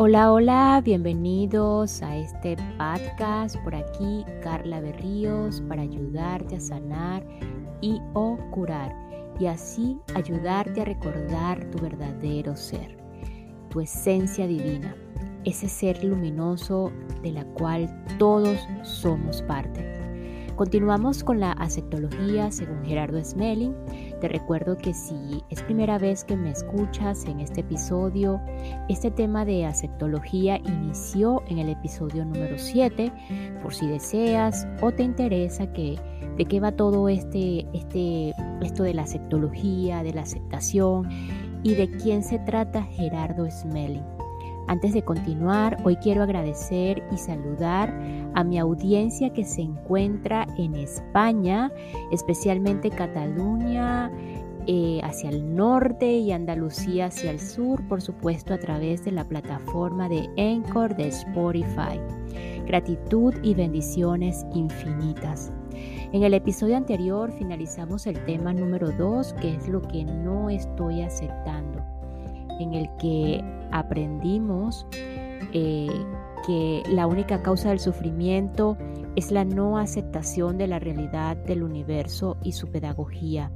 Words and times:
Hola, 0.00 0.32
hola, 0.32 0.80
bienvenidos 0.84 2.02
a 2.02 2.16
este 2.16 2.56
podcast. 2.78 3.56
Por 3.64 3.74
aquí, 3.74 4.24
Carla 4.44 4.80
Berríos, 4.80 5.60
para 5.62 5.82
ayudarte 5.82 6.54
a 6.54 6.60
sanar 6.60 7.26
y 7.80 8.00
o 8.14 8.38
curar 8.52 8.94
y 9.40 9.46
así 9.46 9.98
ayudarte 10.14 10.82
a 10.82 10.84
recordar 10.84 11.68
tu 11.72 11.82
verdadero 11.82 12.54
ser, 12.54 12.96
tu 13.70 13.80
esencia 13.80 14.46
divina, 14.46 14.94
ese 15.44 15.68
ser 15.68 16.04
luminoso 16.04 16.92
de 17.20 17.32
la 17.32 17.44
cual 17.54 17.92
todos 18.20 18.56
somos 18.84 19.42
parte. 19.42 19.84
Continuamos 20.54 21.24
con 21.24 21.40
la 21.40 21.52
aceptología 21.52 22.52
según 22.52 22.84
Gerardo 22.84 23.24
Smelling. 23.24 23.74
Te 24.20 24.28
recuerdo 24.28 24.76
que 24.76 24.94
si 24.94 25.44
es 25.48 25.62
primera 25.62 25.96
vez 25.98 26.24
que 26.24 26.36
me 26.36 26.50
escuchas 26.50 27.24
en 27.26 27.38
este 27.38 27.60
episodio, 27.60 28.40
este 28.88 29.12
tema 29.12 29.44
de 29.44 29.64
aceptología 29.64 30.58
inició 30.58 31.42
en 31.46 31.58
el 31.58 31.68
episodio 31.68 32.24
número 32.24 32.58
7. 32.58 33.12
Por 33.62 33.72
si 33.72 33.86
deseas 33.86 34.66
o 34.80 34.90
te 34.90 35.04
interesa 35.04 35.72
que 35.72 35.96
de 36.36 36.44
qué 36.46 36.58
va 36.58 36.72
todo 36.72 37.08
este, 37.08 37.66
este, 37.72 38.34
esto 38.60 38.82
de 38.82 38.94
la 38.94 39.02
aceptología, 39.02 40.02
de 40.02 40.12
la 40.12 40.22
aceptación 40.22 41.08
y 41.62 41.74
de 41.74 41.88
quién 41.90 42.24
se 42.24 42.40
trata 42.40 42.82
Gerardo 42.82 43.48
Smelling. 43.48 44.04
Antes 44.68 44.92
de 44.92 45.02
continuar, 45.02 45.78
hoy 45.82 45.96
quiero 45.96 46.22
agradecer 46.22 47.02
y 47.10 47.16
saludar 47.16 47.88
a 48.34 48.44
mi 48.44 48.58
audiencia 48.58 49.32
que 49.32 49.44
se 49.44 49.62
encuentra 49.62 50.46
en 50.58 50.74
España, 50.74 51.72
especialmente 52.12 52.90
Cataluña, 52.90 54.12
eh, 54.66 55.00
hacia 55.02 55.30
el 55.30 55.56
norte 55.56 56.18
y 56.18 56.32
Andalucía 56.32 57.06
hacia 57.06 57.30
el 57.30 57.40
sur, 57.40 57.88
por 57.88 58.02
supuesto 58.02 58.52
a 58.52 58.58
través 58.58 59.02
de 59.06 59.12
la 59.12 59.24
plataforma 59.24 60.06
de 60.10 60.28
Anchor 60.36 60.94
de 60.94 61.08
Spotify. 61.08 61.98
Gratitud 62.66 63.34
y 63.42 63.54
bendiciones 63.54 64.44
infinitas. 64.52 65.50
En 66.12 66.24
el 66.24 66.34
episodio 66.34 66.76
anterior 66.76 67.32
finalizamos 67.32 68.06
el 68.06 68.22
tema 68.26 68.52
número 68.52 68.92
2, 68.92 69.32
que 69.40 69.54
es 69.54 69.66
lo 69.66 69.80
que 69.80 70.04
no 70.04 70.50
estoy 70.50 71.00
aceptando 71.00 71.67
en 72.58 72.74
el 72.74 72.88
que 72.98 73.42
aprendimos 73.70 74.86
eh, 75.52 75.88
que 76.46 76.82
la 76.90 77.06
única 77.06 77.42
causa 77.42 77.70
del 77.70 77.80
sufrimiento 77.80 78.76
es 79.16 79.30
la 79.30 79.44
no 79.44 79.78
aceptación 79.78 80.58
de 80.58 80.66
la 80.66 80.78
realidad 80.78 81.36
del 81.36 81.62
universo 81.62 82.36
y 82.42 82.52
su 82.52 82.68
pedagogía. 82.68 83.50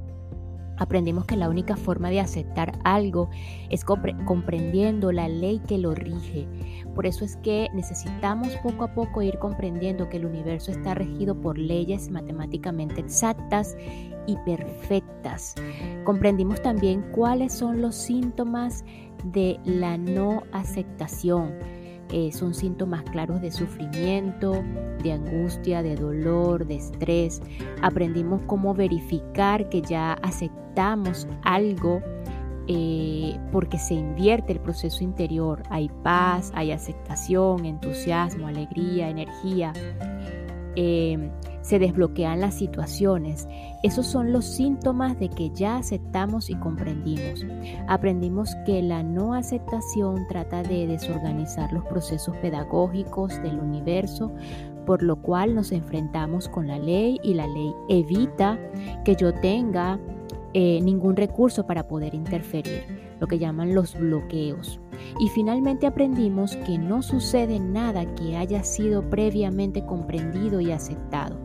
Aprendimos 0.77 1.25
que 1.25 1.37
la 1.37 1.49
única 1.49 1.75
forma 1.75 2.09
de 2.09 2.19
aceptar 2.19 2.77
algo 2.83 3.29
es 3.69 3.85
comprendiendo 3.85 5.11
la 5.11 5.27
ley 5.27 5.61
que 5.67 5.77
lo 5.77 5.93
rige. 5.93 6.47
Por 6.95 7.05
eso 7.05 7.25
es 7.25 7.37
que 7.37 7.69
necesitamos 7.73 8.49
poco 8.57 8.85
a 8.85 8.93
poco 8.93 9.21
ir 9.21 9.37
comprendiendo 9.39 10.09
que 10.09 10.17
el 10.17 10.25
universo 10.25 10.71
está 10.71 10.93
regido 10.95 11.39
por 11.39 11.57
leyes 11.57 12.09
matemáticamente 12.09 13.01
exactas 13.01 13.75
y 14.25 14.37
perfectas. 14.45 15.55
Comprendimos 16.05 16.61
también 16.61 17.01
cuáles 17.11 17.53
son 17.53 17.81
los 17.81 17.95
síntomas 17.95 18.83
de 19.23 19.59
la 19.65 19.97
no 19.97 20.43
aceptación. 20.51 21.53
Eh, 22.15 22.31
son 22.31 22.53
síntomas 22.53 23.01
claros 23.09 23.41
de 23.41 23.49
sufrimiento, 23.51 24.63
de 25.01 25.13
angustia, 25.13 25.81
de 25.81 25.95
dolor, 25.95 26.67
de 26.67 26.75
estrés. 26.75 27.41
Aprendimos 27.81 28.43
cómo 28.45 28.75
verificar 28.75 29.67
que 29.67 29.81
ya 29.81 30.13
aceptamos 30.21 31.27
algo 31.41 32.03
eh, 32.67 33.35
porque 33.51 33.79
se 33.79 33.95
invierte 33.95 34.53
el 34.53 34.59
proceso 34.59 35.03
interior. 35.03 35.63
Hay 35.71 35.89
paz, 36.03 36.51
hay 36.53 36.71
aceptación, 36.71 37.65
entusiasmo, 37.65 38.45
alegría, 38.45 39.09
energía. 39.09 39.73
Eh, 40.75 41.31
se 41.63 41.79
desbloquean 41.79 42.41
las 42.41 42.53
situaciones. 42.53 43.47
Esos 43.81 44.05
son 44.05 44.31
los 44.31 44.45
síntomas 44.45 45.17
de 45.19 45.29
que 45.29 45.49
ya 45.49 45.77
aceptamos 45.77 46.49
y 46.49 46.55
comprendimos. 46.55 47.43
Aprendimos 47.87 48.55
que 48.65 48.83
la 48.83 49.01
no 49.01 49.33
aceptación 49.33 50.27
trata 50.27 50.61
de 50.61 50.85
desorganizar 50.85 51.73
los 51.73 51.85
procesos 51.85 52.35
pedagógicos 52.37 53.41
del 53.41 53.59
universo, 53.59 54.31
por 54.85 55.01
lo 55.01 55.15
cual 55.15 55.55
nos 55.55 55.71
enfrentamos 55.71 56.49
con 56.49 56.67
la 56.67 56.77
ley 56.77 57.19
y 57.23 57.33
la 57.33 57.47
ley 57.47 57.73
evita 57.87 58.59
que 59.05 59.15
yo 59.15 59.33
tenga 59.33 59.99
eh, 60.53 60.81
ningún 60.81 61.15
recurso 61.15 61.65
para 61.65 61.87
poder 61.87 62.13
interferir, 62.13 62.83
lo 63.23 63.27
que 63.27 63.39
llaman 63.39 63.73
los 63.73 63.97
bloqueos. 63.97 64.81
Y 65.17 65.29
finalmente 65.29 65.87
aprendimos 65.87 66.57
que 66.65 66.77
no 66.77 67.01
sucede 67.01 67.57
nada 67.57 68.03
que 68.15 68.35
haya 68.35 68.65
sido 68.65 69.09
previamente 69.09 69.85
comprendido 69.85 70.59
y 70.59 70.73
aceptado. 70.73 71.41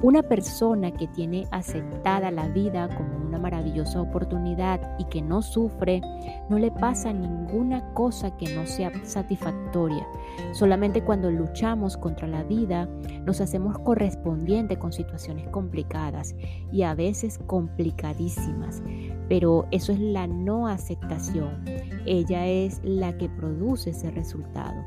Una 0.00 0.22
persona 0.22 0.92
que 0.92 1.08
tiene 1.08 1.48
aceptada 1.50 2.30
la 2.30 2.46
vida 2.48 2.88
como 2.96 3.16
una 3.26 3.38
maravillosa 3.38 4.00
oportunidad 4.00 4.96
y 4.96 5.04
que 5.06 5.20
no 5.20 5.42
sufre, 5.42 6.00
no 6.48 6.56
le 6.56 6.70
pasa 6.70 7.12
ninguna 7.12 7.92
cosa 7.94 8.36
que 8.36 8.54
no 8.54 8.64
sea 8.64 8.92
satisfactoria. 9.04 10.06
Solamente 10.52 11.02
cuando 11.02 11.32
luchamos 11.32 11.96
contra 11.96 12.28
la 12.28 12.44
vida 12.44 12.88
nos 13.24 13.40
hacemos 13.40 13.76
correspondiente 13.80 14.78
con 14.78 14.92
situaciones 14.92 15.48
complicadas 15.48 16.36
y 16.70 16.82
a 16.82 16.94
veces 16.94 17.40
complicadísimas. 17.46 18.80
Pero 19.28 19.66
eso 19.72 19.90
es 19.90 19.98
la 19.98 20.28
no 20.28 20.68
aceptación. 20.68 21.64
Ella 22.06 22.46
es 22.46 22.80
la 22.84 23.18
que 23.18 23.28
produce 23.28 23.90
ese 23.90 24.12
resultado. 24.12 24.80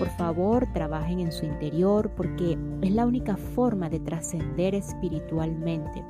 Por 0.00 0.08
favor, 0.08 0.66
trabajen 0.72 1.20
en 1.20 1.30
su 1.30 1.44
interior 1.44 2.10
porque 2.16 2.56
es 2.80 2.90
la 2.90 3.04
única 3.04 3.36
forma 3.36 3.90
de 3.90 4.00
trascender 4.00 4.74
espiritualmente. 4.74 6.02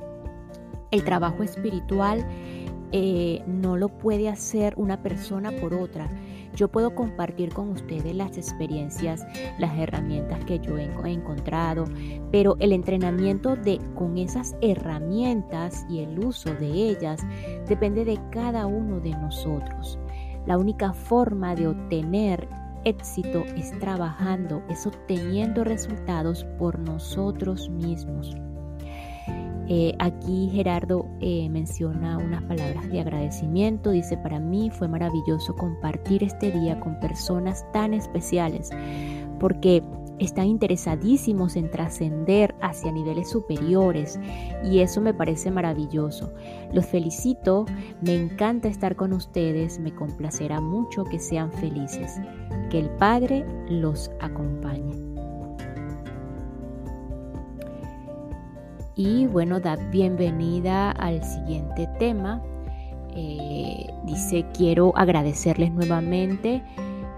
El 0.91 1.03
trabajo 1.03 1.43
espiritual 1.43 2.25
eh, 2.93 3.43
no 3.47 3.75
lo 3.75 3.89
puede 3.89 4.29
hacer 4.29 4.75
una 4.77 5.03
persona 5.03 5.51
por 5.51 5.73
otra. 5.73 6.09
Yo 6.55 6.69
puedo 6.69 6.95
compartir 6.95 7.53
con 7.53 7.67
ustedes 7.67 8.15
las 8.15 8.37
experiencias, 8.37 9.27
las 9.59 9.77
herramientas 9.77 10.45
que 10.45 10.59
yo 10.59 10.77
he 10.77 11.11
encontrado, 11.11 11.83
pero 12.31 12.55
el 12.61 12.71
entrenamiento 12.71 13.57
de 13.57 13.81
con 13.95 14.17
esas 14.17 14.55
herramientas 14.61 15.85
y 15.89 15.99
el 15.99 16.17
uso 16.17 16.53
de 16.53 16.67
ellas 16.67 17.19
depende 17.67 18.05
de 18.05 18.17
cada 18.31 18.67
uno 18.67 19.01
de 19.01 19.11
nosotros. 19.11 19.99
La 20.45 20.57
única 20.57 20.93
forma 20.93 21.55
de 21.55 21.67
obtener 21.67 22.47
éxito 22.83 23.43
es 23.55 23.77
trabajando, 23.79 24.63
es 24.69 24.85
obteniendo 24.85 25.63
resultados 25.63 26.45
por 26.57 26.79
nosotros 26.79 27.69
mismos. 27.69 28.35
Eh, 29.67 29.95
aquí 29.99 30.49
Gerardo 30.51 31.07
eh, 31.21 31.47
menciona 31.49 32.17
unas 32.17 32.43
palabras 32.43 32.89
de 32.89 32.99
agradecimiento. 32.99 33.91
Dice, 33.91 34.17
para 34.17 34.39
mí 34.39 34.69
fue 34.69 34.87
maravilloso 34.87 35.55
compartir 35.55 36.23
este 36.23 36.51
día 36.51 36.79
con 36.79 36.99
personas 36.99 37.65
tan 37.71 37.93
especiales 37.93 38.71
porque 39.39 39.81
están 40.25 40.45
interesadísimos 40.45 41.55
en 41.55 41.69
trascender 41.71 42.53
hacia 42.61 42.91
niveles 42.91 43.29
superiores 43.29 44.19
y 44.63 44.79
eso 44.79 45.01
me 45.01 45.13
parece 45.13 45.49
maravilloso. 45.49 46.31
Los 46.71 46.85
felicito, 46.85 47.65
me 48.01 48.15
encanta 48.15 48.67
estar 48.67 48.95
con 48.95 49.13
ustedes, 49.13 49.79
me 49.79 49.93
complacerá 49.93 50.61
mucho 50.61 51.03
que 51.05 51.19
sean 51.19 51.51
felices. 51.51 52.21
Que 52.69 52.79
el 52.79 52.89
Padre 52.91 53.45
los 53.67 54.11
acompañe. 54.19 54.95
Y 58.95 59.25
bueno, 59.25 59.59
da 59.59 59.75
bienvenida 59.89 60.91
al 60.91 61.23
siguiente 61.23 61.89
tema. 61.97 62.43
Eh, 63.15 63.87
dice, 64.05 64.45
quiero 64.53 64.95
agradecerles 64.95 65.71
nuevamente 65.71 66.63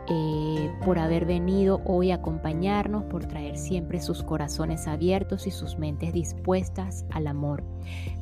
eh, 0.10 0.72
por 0.86 1.00
haber 1.00 1.26
venido 1.26 1.82
hoy 1.86 2.12
a 2.12 2.16
acompañarnos, 2.16 3.04
por 3.06 3.26
traer 3.26 3.58
siempre 3.58 4.02
sus 4.02 4.22
corazones 4.24 4.88
abiertos 4.88 5.48
y 5.48 5.52
sus 5.52 5.78
mentes 5.78 6.14
dispuestas 6.14 7.06
al 7.12 7.28
amor. 7.28 7.64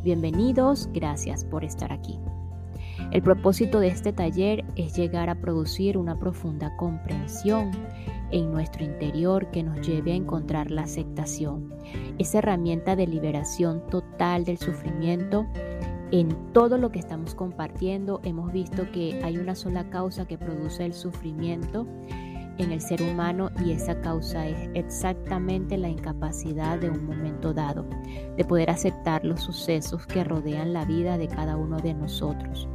Bienvenidos, 0.04 0.89
gracias 0.94 1.44
por 1.44 1.63
estar 1.63 1.92
aquí. 1.92 2.19
El 3.12 3.24
propósito 3.24 3.80
de 3.80 3.88
este 3.88 4.13
taller 4.13 4.63
es 4.75 4.95
llegar 4.95 5.30
a 5.30 5.42
producir 5.42 5.98
una 5.98 6.19
profunda 6.19 6.75
comprensión 6.78 7.72
en 8.31 8.51
nuestro 8.51 8.83
interior 8.83 9.50
que 9.51 9.63
nos 9.63 9.86
lleve 9.86 10.13
a 10.13 10.16
encontrar 10.16 10.72
la 10.72 10.83
aceptación, 10.83 11.74
esa 12.18 12.38
herramienta 12.38 12.95
de 12.95 13.07
liberación 13.07 13.86
total 13.88 14.45
del 14.45 14.57
sufrimiento 14.57 15.45
en 16.11 16.51
todo 16.51 16.77
lo 16.77 16.91
que 16.91 16.99
estamos 16.99 17.35
compartiendo 17.35 18.19
hemos 18.23 18.51
visto 18.51 18.91
que 18.91 19.21
hay 19.23 19.37
una 19.37 19.55
sola 19.55 19.89
causa 19.89 20.25
que 20.25 20.37
produce 20.37 20.85
el 20.85 20.93
sufrimiento 20.93 21.87
en 22.57 22.71
el 22.71 22.81
ser 22.81 23.01
humano 23.01 23.49
y 23.65 23.71
esa 23.71 23.99
causa 24.01 24.45
es 24.47 24.69
exactamente 24.73 25.77
la 25.77 25.87
incapacidad 25.87 26.77
de 26.77 26.89
un 26.89 27.05
momento 27.05 27.53
dado, 27.53 27.85
de 28.35 28.43
poder 28.43 28.69
aceptar 28.69 29.23
los 29.23 29.41
sucesos 29.41 30.05
que 30.05 30.23
rodean 30.23 30.73
la 30.73 30.85
vida 30.85 31.17
de 31.17 31.27
cada 31.27 31.55
uno 31.55 31.77
de 31.77 31.93
nosotros. 31.93 32.67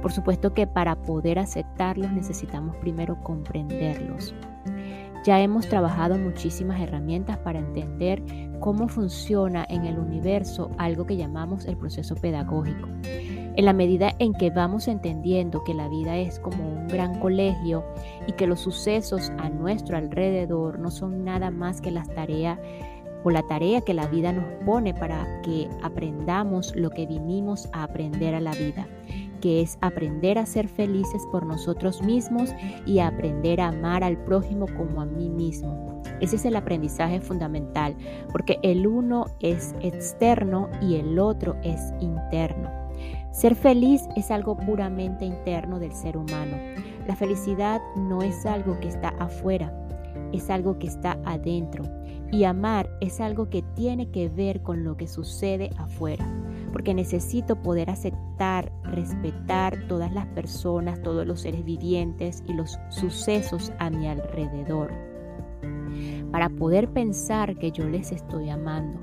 Por 0.00 0.12
supuesto 0.12 0.54
que 0.54 0.66
para 0.66 0.94
poder 1.02 1.38
aceptarlos 1.38 2.12
necesitamos 2.12 2.76
primero 2.76 3.20
comprenderlos. 3.22 4.34
Ya 5.24 5.40
hemos 5.40 5.66
trabajado 5.66 6.18
muchísimas 6.18 6.78
herramientas 6.82 7.38
para 7.38 7.58
entender 7.58 8.22
cómo 8.60 8.88
funciona 8.88 9.64
en 9.70 9.86
el 9.86 9.98
universo 9.98 10.70
algo 10.76 11.06
que 11.06 11.16
llamamos 11.16 11.64
el 11.64 11.78
proceso 11.78 12.14
pedagógico. 12.14 12.88
En 13.56 13.64
la 13.64 13.72
medida 13.72 14.14
en 14.18 14.34
que 14.34 14.50
vamos 14.50 14.86
entendiendo 14.86 15.64
que 15.64 15.72
la 15.72 15.88
vida 15.88 16.18
es 16.18 16.38
como 16.40 16.68
un 16.68 16.88
gran 16.88 17.20
colegio 17.20 17.86
y 18.26 18.32
que 18.32 18.46
los 18.46 18.60
sucesos 18.60 19.32
a 19.38 19.48
nuestro 19.48 19.96
alrededor 19.96 20.78
no 20.78 20.90
son 20.90 21.24
nada 21.24 21.50
más 21.50 21.80
que 21.80 21.90
las 21.90 22.08
tareas 22.14 22.58
o 23.22 23.30
la 23.30 23.42
tarea 23.44 23.80
que 23.80 23.94
la 23.94 24.06
vida 24.06 24.30
nos 24.30 24.44
pone 24.66 24.92
para 24.92 25.40
que 25.40 25.70
aprendamos 25.82 26.76
lo 26.76 26.90
que 26.90 27.06
vinimos 27.06 27.70
a 27.72 27.84
aprender 27.84 28.34
a 28.34 28.40
la 28.40 28.52
vida 28.52 28.86
que 29.44 29.60
es 29.60 29.76
aprender 29.82 30.38
a 30.38 30.46
ser 30.46 30.68
felices 30.68 31.28
por 31.30 31.44
nosotros 31.44 32.02
mismos 32.02 32.48
y 32.86 33.00
aprender 33.00 33.60
a 33.60 33.68
amar 33.68 34.02
al 34.02 34.16
prójimo 34.24 34.64
como 34.74 35.02
a 35.02 35.04
mí 35.04 35.28
mismo. 35.28 36.02
Ese 36.22 36.36
es 36.36 36.46
el 36.46 36.56
aprendizaje 36.56 37.20
fundamental, 37.20 37.94
porque 38.32 38.58
el 38.62 38.86
uno 38.86 39.26
es 39.40 39.74
externo 39.82 40.70
y 40.80 40.94
el 40.94 41.18
otro 41.18 41.56
es 41.62 41.92
interno. 42.00 42.70
Ser 43.32 43.54
feliz 43.54 44.08
es 44.16 44.30
algo 44.30 44.56
puramente 44.56 45.26
interno 45.26 45.78
del 45.78 45.92
ser 45.92 46.16
humano. 46.16 46.56
La 47.06 47.14
felicidad 47.14 47.82
no 47.96 48.22
es 48.22 48.46
algo 48.46 48.80
que 48.80 48.88
está 48.88 49.10
afuera, 49.18 49.78
es 50.32 50.48
algo 50.48 50.78
que 50.78 50.86
está 50.86 51.18
adentro. 51.26 51.84
Y 52.32 52.44
amar 52.44 52.88
es 53.02 53.20
algo 53.20 53.50
que 53.50 53.60
tiene 53.74 54.10
que 54.10 54.30
ver 54.30 54.62
con 54.62 54.84
lo 54.84 54.96
que 54.96 55.06
sucede 55.06 55.68
afuera 55.76 56.26
porque 56.74 56.92
necesito 56.92 57.54
poder 57.54 57.88
aceptar, 57.88 58.72
respetar 58.82 59.86
todas 59.86 60.12
las 60.12 60.26
personas, 60.26 61.00
todos 61.04 61.24
los 61.24 61.42
seres 61.42 61.64
vivientes 61.64 62.42
y 62.48 62.52
los 62.52 62.76
sucesos 62.88 63.72
a 63.78 63.90
mi 63.90 64.08
alrededor, 64.08 64.92
para 66.32 66.48
poder 66.48 66.90
pensar 66.90 67.56
que 67.58 67.70
yo 67.70 67.88
les 67.88 68.10
estoy 68.10 68.50
amando. 68.50 69.00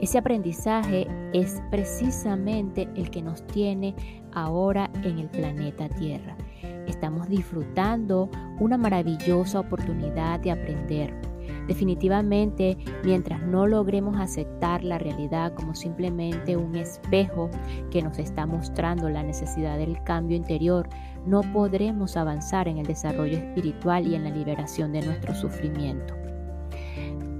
Ese 0.00 0.18
aprendizaje 0.18 1.08
es 1.32 1.60
precisamente 1.72 2.88
el 2.94 3.10
que 3.10 3.22
nos 3.22 3.44
tiene 3.48 3.96
ahora 4.32 4.88
en 5.02 5.18
el 5.18 5.28
planeta 5.30 5.88
Tierra. 5.88 6.36
Estamos 6.86 7.28
disfrutando 7.28 8.30
una 8.60 8.78
maravillosa 8.78 9.58
oportunidad 9.58 10.38
de 10.38 10.52
aprender 10.52 11.12
Definitivamente, 11.66 12.76
mientras 13.04 13.42
no 13.42 13.66
logremos 13.66 14.18
aceptar 14.18 14.82
la 14.82 14.98
realidad 14.98 15.54
como 15.54 15.74
simplemente 15.74 16.56
un 16.56 16.74
espejo 16.76 17.50
que 17.90 18.02
nos 18.02 18.18
está 18.18 18.46
mostrando 18.46 19.08
la 19.08 19.22
necesidad 19.22 19.78
del 19.78 20.02
cambio 20.02 20.36
interior, 20.36 20.88
no 21.26 21.42
podremos 21.52 22.16
avanzar 22.16 22.66
en 22.68 22.78
el 22.78 22.86
desarrollo 22.86 23.38
espiritual 23.38 24.06
y 24.06 24.14
en 24.14 24.24
la 24.24 24.30
liberación 24.30 24.92
de 24.92 25.02
nuestro 25.02 25.34
sufrimiento. 25.34 26.14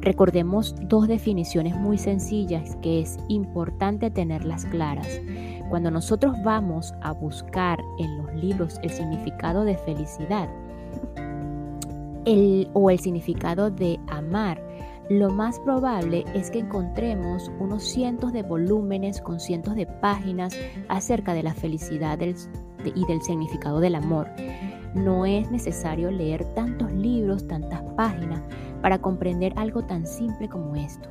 Recordemos 0.00 0.74
dos 0.80 1.08
definiciones 1.08 1.76
muy 1.76 1.98
sencillas 1.98 2.76
que 2.82 3.00
es 3.00 3.18
importante 3.28 4.10
tenerlas 4.10 4.64
claras. 4.64 5.20
Cuando 5.68 5.90
nosotros 5.90 6.34
vamos 6.42 6.94
a 7.02 7.12
buscar 7.12 7.78
en 7.98 8.16
los 8.16 8.34
libros 8.34 8.80
el 8.82 8.90
significado 8.90 9.64
de 9.64 9.76
felicidad, 9.76 10.48
o 12.74 12.90
el 12.90 12.98
significado 12.98 13.70
de 13.70 13.98
amar, 14.08 14.62
lo 15.10 15.28
más 15.28 15.58
probable 15.58 16.24
es 16.34 16.52
que 16.52 16.60
encontremos 16.60 17.50
unos 17.58 17.82
cientos 17.82 18.32
de 18.32 18.44
volúmenes 18.44 19.20
con 19.20 19.40
cientos 19.40 19.74
de 19.74 19.86
páginas 19.86 20.56
acerca 20.88 21.34
de 21.34 21.42
la 21.42 21.52
felicidad 21.52 22.18
y 22.20 23.06
del 23.06 23.22
significado 23.22 23.80
del 23.80 23.96
amor. 23.96 24.28
No 24.94 25.26
es 25.26 25.50
necesario 25.50 26.12
leer 26.12 26.44
tantos 26.54 26.92
libros, 26.92 27.48
tantas 27.48 27.82
páginas, 27.96 28.40
para 28.82 28.98
comprender 28.98 29.52
algo 29.56 29.82
tan 29.82 30.06
simple 30.06 30.48
como 30.48 30.76
esto. 30.76 31.08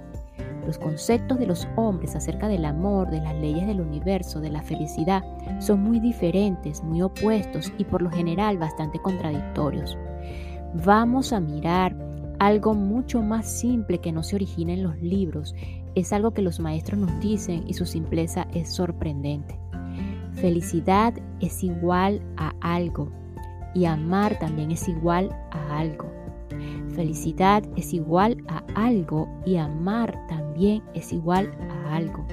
Los 0.66 0.78
conceptos 0.78 1.38
de 1.38 1.48
los 1.48 1.68
hombres 1.76 2.16
acerca 2.16 2.48
del 2.48 2.64
amor, 2.64 3.10
de 3.10 3.20
las 3.20 3.36
leyes 3.36 3.68
del 3.68 3.82
universo, 3.82 4.40
de 4.40 4.50
la 4.50 4.62
felicidad, 4.62 5.24
son 5.60 5.82
muy 5.82 6.00
diferentes, 6.00 6.84
muy 6.84 7.02
opuestos 7.02 7.74
y 7.78 7.84
por 7.84 8.02
lo 8.02 8.10
general 8.12 8.58
bastante 8.58 9.00
contradictorios 9.00 9.98
vamos 10.74 11.34
a 11.34 11.40
mirar 11.40 11.96
algo 12.40 12.74
mucho 12.74 13.22
más 13.22 13.48
simple 13.48 14.00
que 14.00 14.12
no 14.12 14.24
se 14.24 14.36
origina 14.36 14.74
en 14.74 14.84
los 14.84 14.98
libros. 15.02 15.56
Es 15.96 16.14
algo 16.14 16.32
que 16.32 16.42
los 16.42 16.60
maestros 16.60 17.00
nos 17.00 17.20
dicen 17.20 17.64
y 17.68 17.74
su 17.74 17.86
simpleza 17.86 18.48
es 18.54 18.74
sorprendente. 18.74 19.60
Felicidad 20.34 21.14
es 21.42 21.64
igual 21.64 22.22
a 22.38 22.54
algo 22.62 23.12
y 23.76 23.86
amar 23.86 24.40
también 24.40 24.72
es 24.72 24.88
igual 24.88 25.30
a 25.52 25.80
algo. 25.80 26.10
Felicidad 26.96 27.64
es 27.76 27.94
igual 27.94 28.38
a 28.48 28.64
algo 28.76 29.28
y 29.46 29.58
amar 29.58 30.18
también 30.28 30.82
es 30.94 31.12
igual 31.14 31.52
a 31.70 31.96
algo. 31.96 32.26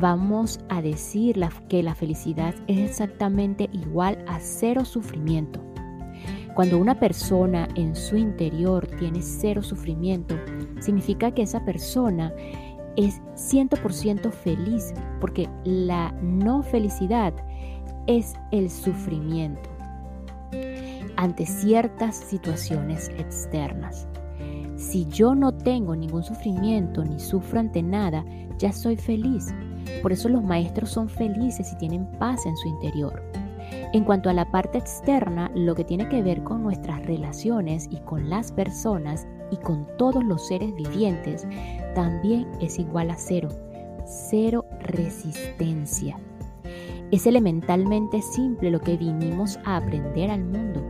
Vamos 0.00 0.60
a 0.68 0.80
decir 0.80 1.38
que 1.68 1.82
la 1.82 1.94
felicidad 1.94 2.54
es 2.66 2.78
exactamente 2.78 3.68
igual 3.72 4.24
a 4.26 4.40
cero 4.40 4.84
sufrimiento. 4.84 5.69
Cuando 6.54 6.78
una 6.78 6.98
persona 6.98 7.68
en 7.76 7.94
su 7.94 8.16
interior 8.16 8.86
tiene 8.98 9.22
cero 9.22 9.62
sufrimiento, 9.62 10.36
significa 10.80 11.30
que 11.30 11.42
esa 11.42 11.64
persona 11.64 12.32
es 12.96 13.20
100% 13.34 14.30
feliz, 14.30 14.92
porque 15.20 15.48
la 15.64 16.12
no 16.22 16.62
felicidad 16.62 17.32
es 18.06 18.34
el 18.50 18.68
sufrimiento 18.70 19.70
ante 21.16 21.44
ciertas 21.46 22.16
situaciones 22.16 23.10
externas. 23.18 24.08
Si 24.76 25.06
yo 25.06 25.34
no 25.34 25.52
tengo 25.52 25.94
ningún 25.94 26.22
sufrimiento 26.22 27.04
ni 27.04 27.20
sufro 27.20 27.60
ante 27.60 27.82
nada, 27.82 28.24
ya 28.58 28.72
soy 28.72 28.96
feliz. 28.96 29.54
Por 30.00 30.12
eso 30.12 30.30
los 30.30 30.42
maestros 30.42 30.90
son 30.90 31.08
felices 31.08 31.72
y 31.72 31.76
tienen 31.76 32.10
paz 32.18 32.46
en 32.46 32.56
su 32.56 32.68
interior. 32.68 33.29
En 33.92 34.04
cuanto 34.04 34.30
a 34.30 34.32
la 34.32 34.48
parte 34.50 34.78
externa, 34.78 35.50
lo 35.54 35.74
que 35.74 35.84
tiene 35.84 36.08
que 36.08 36.22
ver 36.22 36.44
con 36.44 36.62
nuestras 36.62 37.04
relaciones 37.06 37.88
y 37.90 37.98
con 38.00 38.30
las 38.30 38.52
personas 38.52 39.26
y 39.50 39.56
con 39.56 39.86
todos 39.98 40.22
los 40.22 40.46
seres 40.46 40.72
vivientes, 40.76 41.46
también 41.96 42.46
es 42.60 42.78
igual 42.78 43.10
a 43.10 43.16
cero. 43.16 43.48
Cero 44.04 44.64
resistencia. 44.80 46.18
Es 47.10 47.26
elementalmente 47.26 48.22
simple 48.22 48.70
lo 48.70 48.80
que 48.80 48.96
vinimos 48.96 49.58
a 49.64 49.78
aprender 49.78 50.30
al 50.30 50.44
mundo. 50.44 50.80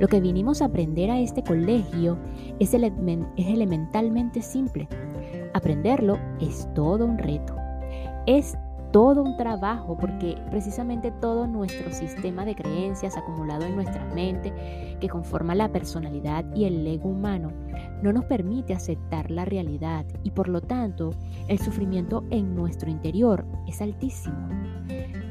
Lo 0.00 0.08
que 0.08 0.20
vinimos 0.20 0.62
a 0.62 0.66
aprender 0.66 1.10
a 1.10 1.20
este 1.20 1.42
colegio 1.42 2.16
es, 2.58 2.72
elementalmente 2.72 4.40
simple. 4.40 4.88
Aprenderlo 5.52 6.18
es 6.40 6.66
todo 6.74 7.04
un 7.04 7.18
reto. 7.18 7.54
Es 8.26 8.56
todo 8.92 9.22
un 9.22 9.36
trabajo 9.36 9.96
porque 9.98 10.36
precisamente 10.50 11.10
todo 11.10 11.46
nuestro 11.46 11.92
sistema 11.92 12.44
de 12.44 12.54
creencias 12.54 13.16
acumulado 13.16 13.64
en 13.64 13.76
nuestra 13.76 14.04
mente 14.14 14.96
que 15.00 15.08
conforma 15.08 15.54
la 15.54 15.70
personalidad 15.70 16.44
y 16.54 16.64
el 16.64 16.86
ego 16.86 17.10
humano 17.10 17.52
no 18.02 18.12
nos 18.12 18.24
permite 18.24 18.74
aceptar 18.74 19.30
la 19.30 19.44
realidad 19.44 20.06
y 20.22 20.30
por 20.30 20.48
lo 20.48 20.60
tanto 20.60 21.10
el 21.48 21.58
sufrimiento 21.58 22.24
en 22.30 22.54
nuestro 22.54 22.90
interior 22.90 23.44
es 23.66 23.80
altísimo. 23.82 24.48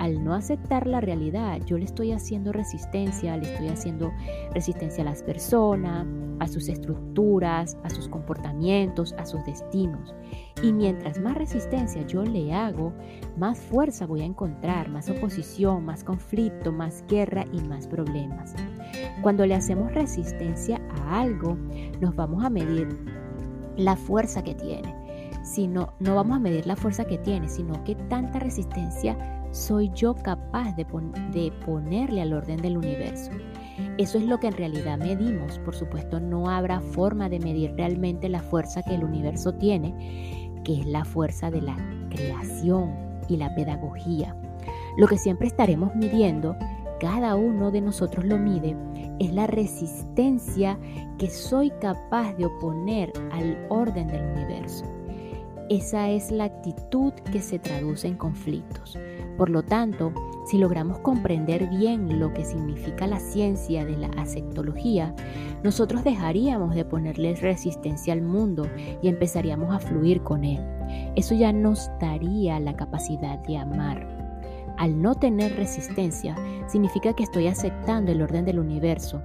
Al 0.07 0.23
no 0.23 0.33
aceptar 0.33 0.87
la 0.87 1.01
realidad, 1.01 1.59
yo 1.65 1.77
le 1.77 1.83
estoy 1.83 2.13
haciendo 2.13 2.53
resistencia, 2.53 3.35
le 3.35 3.51
estoy 3.51 3.67
haciendo 3.67 4.13
resistencia 4.53 5.01
a 5.01 5.05
las 5.05 5.21
personas, 5.21 6.07
a 6.39 6.47
sus 6.47 6.69
estructuras, 6.69 7.77
a 7.83 7.89
sus 7.89 8.07
comportamientos, 8.07 9.13
a 9.17 9.25
sus 9.25 9.43
destinos. 9.43 10.15
Y 10.63 10.71
mientras 10.71 11.19
más 11.19 11.35
resistencia 11.35 12.07
yo 12.07 12.23
le 12.23 12.53
hago, 12.53 12.93
más 13.35 13.59
fuerza 13.59 14.05
voy 14.05 14.21
a 14.21 14.25
encontrar, 14.25 14.87
más 14.87 15.09
oposición, 15.09 15.83
más 15.83 16.05
conflicto, 16.05 16.71
más 16.71 17.03
guerra 17.09 17.43
y 17.51 17.59
más 17.59 17.85
problemas. 17.85 18.55
Cuando 19.21 19.45
le 19.45 19.55
hacemos 19.55 19.93
resistencia 19.93 20.79
a 21.01 21.19
algo, 21.19 21.57
nos 21.99 22.15
vamos 22.15 22.45
a 22.45 22.49
medir 22.49 22.87
la 23.75 23.97
fuerza 23.97 24.41
que 24.41 24.55
tiene. 24.55 24.95
Si 25.43 25.67
no, 25.67 25.93
no 25.99 26.15
vamos 26.15 26.37
a 26.37 26.39
medir 26.39 26.65
la 26.65 26.77
fuerza 26.77 27.03
que 27.03 27.17
tiene, 27.17 27.49
sino 27.49 27.83
que 27.83 27.95
tanta 27.95 28.39
resistencia 28.39 29.36
soy 29.57 29.89
yo 29.93 30.13
capaz 30.13 30.75
de, 30.75 30.85
ponerle 31.65 32.21
al 32.21 32.33
orden 32.33 32.61
del 32.61 32.77
universo. 32.77 33.31
Eso 33.97 34.17
es 34.17 34.25
lo 34.25 34.39
que 34.39 34.47
en 34.47 34.53
realidad 34.53 34.97
medimos. 34.97 35.59
Por 35.59 35.75
supuesto, 35.75 36.19
no 36.19 36.49
habrá 36.49 36.79
forma 36.79 37.27
de 37.27 37.39
medir 37.39 37.73
realmente 37.75 38.29
la 38.29 38.41
fuerza 38.41 38.83
que 38.83 38.95
el 38.95 39.03
universo 39.03 39.53
tiene, 39.53 40.61
que 40.63 40.79
es 40.79 40.85
la 40.85 41.03
fuerza 41.03 41.49
de 41.49 41.61
la 41.61 41.75
creación 42.09 42.93
y 43.27 43.37
la 43.37 43.53
pedagogía. 43.55 44.35
Lo 44.97 45.07
que 45.07 45.17
siempre 45.17 45.47
estaremos 45.47 45.95
midiendo, 45.95 46.55
cada 46.99 47.35
uno 47.35 47.71
de 47.71 47.81
nosotros 47.81 48.25
lo 48.25 48.37
mide, 48.37 48.75
es 49.19 49.33
la 49.33 49.47
resistencia 49.47 50.77
que 51.17 51.29
soy 51.29 51.71
capaz 51.81 52.33
de 52.33 52.45
oponer 52.45 53.11
al 53.31 53.57
orden 53.69 54.07
del 54.07 54.23
universo. 54.23 54.85
Esa 55.69 56.09
es 56.09 56.31
la 56.31 56.45
actitud 56.45 57.11
que 57.31 57.41
se 57.41 57.59
traduce 57.59 58.07
en 58.07 58.15
conflictos. 58.15 58.97
Por 59.37 59.49
lo 59.49 59.61
tanto, 59.61 60.13
si 60.45 60.57
logramos 60.57 60.99
comprender 60.99 61.67
bien 61.67 62.19
lo 62.19 62.33
que 62.33 62.43
significa 62.43 63.05
la 63.05 63.19
ciencia 63.19 63.85
de 63.85 63.97
la 63.97 64.07
asectología, 64.17 65.13
nosotros 65.63 66.03
dejaríamos 66.03 66.73
de 66.73 66.85
ponerle 66.85 67.35
resistencia 67.35 68.13
al 68.13 68.21
mundo 68.21 68.65
y 69.01 69.09
empezaríamos 69.09 69.75
a 69.75 69.79
fluir 69.79 70.21
con 70.21 70.43
él. 70.43 70.59
Eso 71.15 71.35
ya 71.35 71.51
nos 71.51 71.91
daría 71.99 72.59
la 72.59 72.75
capacidad 72.75 73.39
de 73.39 73.57
amar. 73.57 74.07
Al 74.77 75.01
no 75.01 75.15
tener 75.15 75.55
resistencia, 75.55 76.35
significa 76.67 77.13
que 77.13 77.23
estoy 77.23 77.47
aceptando 77.47 78.11
el 78.11 78.21
orden 78.21 78.45
del 78.45 78.59
universo. 78.59 79.21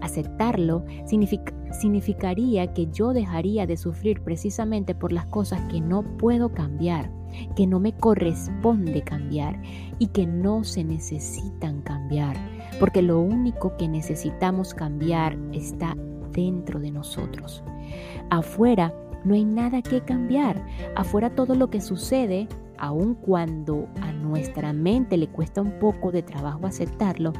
Aceptarlo 0.00 0.84
significaría 1.04 2.72
que 2.72 2.86
yo 2.86 3.12
dejaría 3.12 3.66
de 3.66 3.76
sufrir 3.76 4.22
precisamente 4.22 4.94
por 4.94 5.12
las 5.12 5.26
cosas 5.26 5.60
que 5.70 5.80
no 5.80 6.02
puedo 6.16 6.52
cambiar 6.52 7.21
que 7.56 7.66
no 7.66 7.80
me 7.80 7.92
corresponde 7.92 9.02
cambiar 9.02 9.60
y 9.98 10.08
que 10.08 10.26
no 10.26 10.64
se 10.64 10.84
necesitan 10.84 11.82
cambiar, 11.82 12.36
porque 12.80 13.02
lo 13.02 13.20
único 13.20 13.76
que 13.76 13.88
necesitamos 13.88 14.74
cambiar 14.74 15.36
está 15.52 15.96
dentro 16.32 16.80
de 16.80 16.90
nosotros. 16.90 17.62
Afuera 18.30 18.94
no 19.24 19.34
hay 19.34 19.44
nada 19.44 19.82
que 19.82 20.00
cambiar, 20.00 20.64
afuera 20.96 21.34
todo 21.34 21.54
lo 21.54 21.70
que 21.70 21.80
sucede, 21.80 22.48
aun 22.78 23.14
cuando 23.14 23.86
a 24.00 24.12
nuestra 24.12 24.72
mente 24.72 25.16
le 25.16 25.28
cuesta 25.28 25.62
un 25.62 25.78
poco 25.78 26.10
de 26.10 26.22
trabajo 26.22 26.66
aceptarlo, 26.66 27.32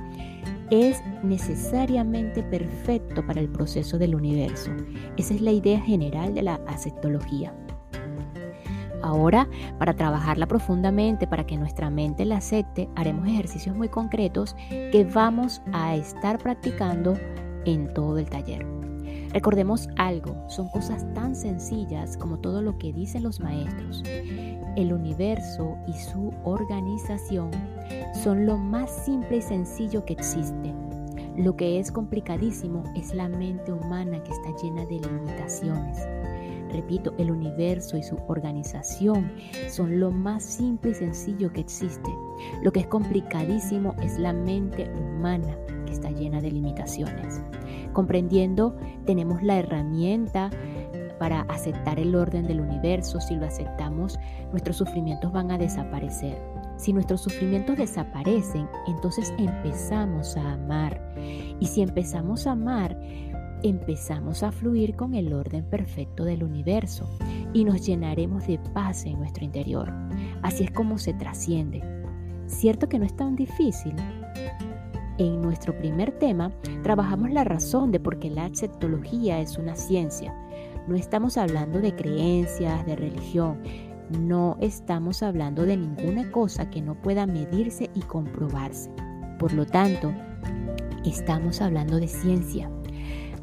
es 0.70 1.02
necesariamente 1.22 2.42
perfecto 2.42 3.26
para 3.26 3.40
el 3.40 3.48
proceso 3.48 3.98
del 3.98 4.14
universo. 4.14 4.70
Esa 5.16 5.34
es 5.34 5.42
la 5.42 5.52
idea 5.52 5.80
general 5.80 6.32
de 6.32 6.42
la 6.42 6.54
aceptología. 6.66 7.54
Ahora, 9.02 9.48
para 9.78 9.94
trabajarla 9.94 10.46
profundamente, 10.46 11.26
para 11.26 11.44
que 11.44 11.56
nuestra 11.56 11.90
mente 11.90 12.24
la 12.24 12.36
acepte, 12.36 12.88
haremos 12.94 13.26
ejercicios 13.26 13.76
muy 13.76 13.88
concretos 13.88 14.54
que 14.70 15.08
vamos 15.12 15.60
a 15.72 15.96
estar 15.96 16.38
practicando 16.38 17.16
en 17.64 17.92
todo 17.92 18.18
el 18.18 18.28
taller. 18.28 18.66
Recordemos 19.32 19.88
algo, 19.96 20.36
son 20.48 20.68
cosas 20.68 21.06
tan 21.14 21.34
sencillas 21.34 22.18
como 22.18 22.38
todo 22.38 22.60
lo 22.60 22.78
que 22.78 22.92
dicen 22.92 23.22
los 23.22 23.40
maestros. 23.40 24.02
El 24.76 24.92
universo 24.92 25.76
y 25.86 25.94
su 25.94 26.32
organización 26.44 27.50
son 28.22 28.46
lo 28.46 28.58
más 28.58 28.90
simple 29.04 29.38
y 29.38 29.42
sencillo 29.42 30.04
que 30.04 30.12
existe. 30.12 30.74
Lo 31.36 31.56
que 31.56 31.78
es 31.78 31.90
complicadísimo 31.90 32.84
es 32.94 33.14
la 33.14 33.28
mente 33.28 33.72
humana 33.72 34.22
que 34.22 34.32
está 34.32 34.50
llena 34.62 34.84
de 34.84 35.00
limitaciones. 35.00 35.98
Repito, 36.72 37.14
el 37.18 37.30
universo 37.30 37.96
y 37.96 38.02
su 38.02 38.16
organización 38.28 39.30
son 39.68 40.00
lo 40.00 40.10
más 40.10 40.42
simple 40.42 40.92
y 40.92 40.94
sencillo 40.94 41.52
que 41.52 41.60
existe. 41.60 42.10
Lo 42.62 42.72
que 42.72 42.80
es 42.80 42.86
complicadísimo 42.86 43.94
es 44.02 44.18
la 44.18 44.32
mente 44.32 44.90
humana 44.94 45.56
que 45.86 45.92
está 45.92 46.10
llena 46.10 46.40
de 46.40 46.50
limitaciones. 46.50 47.42
Comprendiendo, 47.92 48.74
tenemos 49.04 49.42
la 49.42 49.58
herramienta 49.58 50.50
para 51.18 51.42
aceptar 51.42 52.00
el 52.00 52.16
orden 52.16 52.46
del 52.48 52.60
universo. 52.60 53.20
Si 53.20 53.36
lo 53.36 53.46
aceptamos, 53.46 54.18
nuestros 54.50 54.76
sufrimientos 54.76 55.30
van 55.30 55.50
a 55.52 55.58
desaparecer. 55.58 56.36
Si 56.76 56.92
nuestros 56.92 57.20
sufrimientos 57.20 57.76
desaparecen, 57.76 58.66
entonces 58.88 59.32
empezamos 59.38 60.36
a 60.36 60.54
amar. 60.54 61.00
Y 61.60 61.66
si 61.66 61.82
empezamos 61.82 62.48
a 62.48 62.52
amar, 62.52 62.98
empezamos 63.62 64.42
a 64.42 64.52
fluir 64.52 64.96
con 64.96 65.14
el 65.14 65.32
orden 65.32 65.64
perfecto 65.64 66.24
del 66.24 66.44
universo 66.44 67.08
y 67.52 67.64
nos 67.64 67.86
llenaremos 67.86 68.46
de 68.46 68.58
paz 68.72 69.04
en 69.04 69.18
nuestro 69.18 69.44
interior. 69.44 69.92
Así 70.42 70.64
es 70.64 70.70
como 70.70 70.98
se 70.98 71.14
trasciende. 71.14 71.82
¿Cierto 72.46 72.88
que 72.88 72.98
no 72.98 73.04
es 73.04 73.16
tan 73.16 73.36
difícil? 73.36 73.94
En 75.18 75.40
nuestro 75.40 75.76
primer 75.76 76.10
tema 76.18 76.50
trabajamos 76.82 77.30
la 77.30 77.44
razón 77.44 77.92
de 77.92 78.00
por 78.00 78.18
qué 78.18 78.30
la 78.30 78.46
aceptología 78.46 79.40
es 79.40 79.58
una 79.58 79.76
ciencia. 79.76 80.34
No 80.88 80.96
estamos 80.96 81.36
hablando 81.36 81.80
de 81.80 81.94
creencias, 81.94 82.84
de 82.86 82.96
religión. 82.96 83.62
No 84.18 84.56
estamos 84.60 85.22
hablando 85.22 85.64
de 85.64 85.76
ninguna 85.76 86.30
cosa 86.30 86.70
que 86.70 86.82
no 86.82 87.00
pueda 87.00 87.26
medirse 87.26 87.90
y 87.94 88.00
comprobarse. 88.00 88.90
Por 89.38 89.52
lo 89.52 89.64
tanto, 89.64 90.12
estamos 91.04 91.60
hablando 91.60 91.98
de 91.98 92.08
ciencia. 92.08 92.70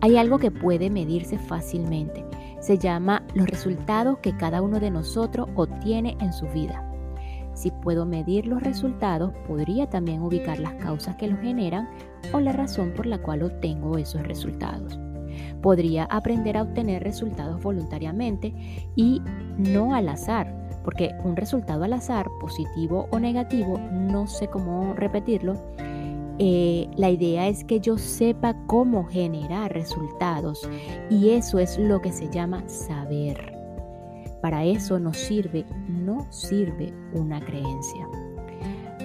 Hay 0.02 0.16
algo 0.16 0.40
que 0.40 0.50
puede 0.50 0.90
medirse 0.90 1.38
fácilmente. 1.38 2.26
Se 2.60 2.78
llama 2.78 3.24
los 3.34 3.48
resultados 3.48 4.20
que 4.20 4.36
cada 4.36 4.62
uno 4.62 4.80
de 4.80 4.92
nosotros 4.92 5.50
obtiene 5.56 6.16
en 6.22 6.32
su 6.32 6.48
vida. 6.48 6.86
Si 7.54 7.72
puedo 7.72 8.06
medir 8.06 8.48
los 8.48 8.64
resultados, 8.64 9.34
podría 9.46 9.90
también 9.90 10.22
ubicar 10.22 10.60
las 10.60 10.76
causas 10.76 11.18
que 11.18 11.28
los 11.28 11.40
generan 11.40 11.90
o 12.32 12.40
la 12.40 12.54
razón 12.54 12.94
por 12.96 13.06
la 13.06 13.18
cual 13.18 13.44
obtengo 13.44 13.98
esos 13.98 14.26
resultados. 14.26 14.98
Podría 15.62 16.06
aprender 16.06 16.56
a 16.56 16.62
obtener 16.62 17.04
resultados 17.04 17.62
voluntariamente 17.62 18.54
y 18.96 19.22
no 19.58 19.94
al 19.94 20.08
azar, 20.08 20.70
porque 20.86 21.12
un 21.26 21.36
resultado 21.36 21.84
al 21.84 21.92
azar, 21.92 22.28
positivo 22.40 23.08
o 23.12 23.20
negativo, 23.20 23.78
no 23.78 24.28
sé 24.28 24.48
cómo 24.48 24.94
repetirlo, 24.94 25.56
eh, 26.42 26.90
la 26.96 27.10
idea 27.10 27.50
es 27.50 27.66
que 27.66 27.82
yo 27.82 27.98
sepa 27.98 28.56
cómo 28.66 29.06
generar 29.06 29.74
resultados 29.74 30.70
y 31.10 31.32
eso 31.32 31.60
es 31.60 31.78
lo 31.78 32.02
que 32.02 32.14
se 32.14 32.30
llama 32.30 32.64
saber. 32.70 33.58
Para 34.42 34.64
eso 34.64 35.00
nos 35.00 35.18
sirve, 35.18 35.66
no 35.90 36.26
sirve 36.32 36.94
una 37.14 37.42
creencia. 37.42 38.08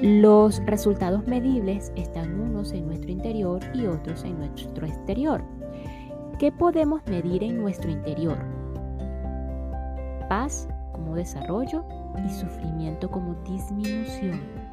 Los 0.01 0.65
resultados 0.67 1.27
medibles 1.27 1.93
están 1.97 2.39
unos 2.39 2.73
en 2.73 2.87
nuestro 2.87 3.11
interior 3.11 3.61
y 3.75 3.87
otros 3.87 4.23
en 4.23 4.39
nuestro 4.39 4.87
exterior. 4.87 5.43
¿Qué 6.39 6.53
podemos 6.53 7.05
medir 7.07 7.43
en 7.43 7.59
nuestro 7.59 7.91
interior? 7.91 8.39
Paz 10.29 10.69
como 10.93 11.17
desarrollo 11.17 11.85
y 12.25 12.31
sufrimiento 12.31 13.11
como 13.11 13.35
disminución. 13.43 14.64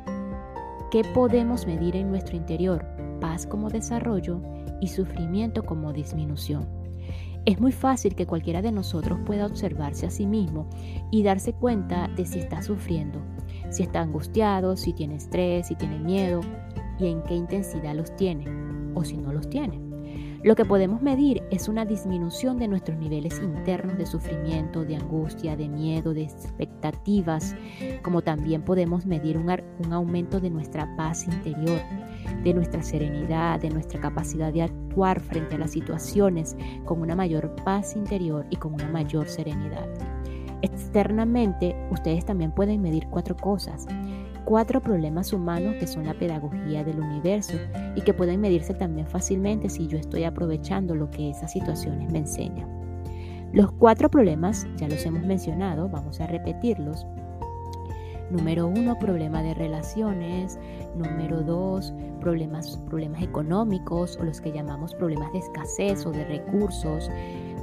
¿Qué 0.91 1.05
podemos 1.05 1.65
medir 1.65 1.95
en 1.95 2.09
nuestro 2.09 2.35
interior? 2.35 2.85
Paz 3.21 3.45
como 3.47 3.69
desarrollo 3.69 4.41
y 4.81 4.89
sufrimiento 4.89 5.63
como 5.63 5.93
disminución. 5.93 6.67
Es 7.45 7.61
muy 7.61 7.71
fácil 7.71 8.13
que 8.13 8.27
cualquiera 8.27 8.61
de 8.61 8.73
nosotros 8.73 9.17
pueda 9.25 9.45
observarse 9.45 10.05
a 10.05 10.09
sí 10.09 10.27
mismo 10.27 10.69
y 11.09 11.23
darse 11.23 11.53
cuenta 11.53 12.09
de 12.09 12.25
si 12.25 12.39
está 12.39 12.61
sufriendo, 12.61 13.21
si 13.69 13.83
está 13.83 14.01
angustiado, 14.01 14.75
si 14.75 14.91
tiene 14.91 15.15
estrés, 15.15 15.67
si 15.67 15.75
tiene 15.75 15.97
miedo 15.97 16.41
y 16.99 17.07
en 17.07 17.23
qué 17.23 17.35
intensidad 17.35 17.95
los 17.95 18.13
tiene 18.17 18.43
o 18.93 19.05
si 19.05 19.15
no 19.15 19.31
los 19.31 19.49
tiene. 19.49 19.90
Lo 20.43 20.55
que 20.55 20.65
podemos 20.65 21.03
medir 21.03 21.43
es 21.51 21.67
una 21.67 21.85
disminución 21.85 22.57
de 22.57 22.67
nuestros 22.67 22.97
niveles 22.97 23.39
internos 23.43 23.95
de 23.99 24.07
sufrimiento, 24.07 24.83
de 24.83 24.95
angustia, 24.95 25.55
de 25.55 25.69
miedo, 25.69 26.15
de 26.15 26.23
expectativas, 26.23 27.55
como 28.01 28.23
también 28.23 28.63
podemos 28.63 29.05
medir 29.05 29.37
un, 29.37 29.93
aumento 29.93 30.39
de 30.39 30.49
nuestra 30.49 30.95
paz 30.95 31.27
interior, 31.27 31.79
de 32.43 32.55
nuestra 32.55 32.81
serenidad, 32.81 33.59
de 33.59 33.69
nuestra 33.69 34.01
capacidad 34.01 34.51
de 34.51 34.63
actuar 34.63 35.19
frente 35.19 35.55
a 35.55 35.59
las 35.59 35.71
situaciones 35.71 36.55
con 36.85 37.01
una 37.01 37.15
mayor 37.15 37.55
paz 37.63 37.95
interior 37.95 38.47
y 38.49 38.55
con 38.55 38.73
una 38.73 38.87
mayor 38.87 39.27
serenidad. 39.27 39.87
Externamente, 40.63 41.75
ustedes 41.91 42.25
también 42.25 42.51
pueden 42.51 42.81
medir 42.81 43.05
cuatro 43.11 43.35
cosas 43.35 43.85
cuatro 44.45 44.81
problemas 44.81 45.33
humanos 45.33 45.75
que 45.79 45.87
son 45.87 46.05
la 46.05 46.13
pedagogía 46.13 46.83
del 46.83 46.99
universo 46.99 47.57
y 47.95 48.01
que 48.01 48.13
pueden 48.13 48.41
medirse 48.41 48.73
también 48.73 49.07
fácilmente 49.07 49.69
si 49.69 49.87
yo 49.87 49.97
estoy 49.97 50.23
aprovechando 50.23 50.95
lo 50.95 51.09
que 51.09 51.29
esas 51.29 51.51
situaciones 51.51 52.11
me 52.11 52.19
enseñan. 52.19 52.69
Los 53.53 53.71
cuatro 53.73 54.09
problemas 54.09 54.65
ya 54.77 54.87
los 54.87 55.05
hemos 55.05 55.23
mencionado, 55.23 55.89
vamos 55.89 56.21
a 56.21 56.27
repetirlos. 56.27 57.05
Número 58.31 58.65
uno, 58.65 58.97
problema 58.97 59.43
de 59.43 59.53
relaciones. 59.53 60.57
Número 60.95 61.41
dos, 61.41 61.93
problemas, 62.21 62.77
problemas 62.87 63.21
económicos 63.21 64.17
o 64.17 64.23
los 64.23 64.39
que 64.39 64.53
llamamos 64.53 64.93
problemas 64.93 65.33
de 65.33 65.39
escasez 65.39 66.05
o 66.05 66.11
de 66.11 66.23
recursos. 66.23 67.09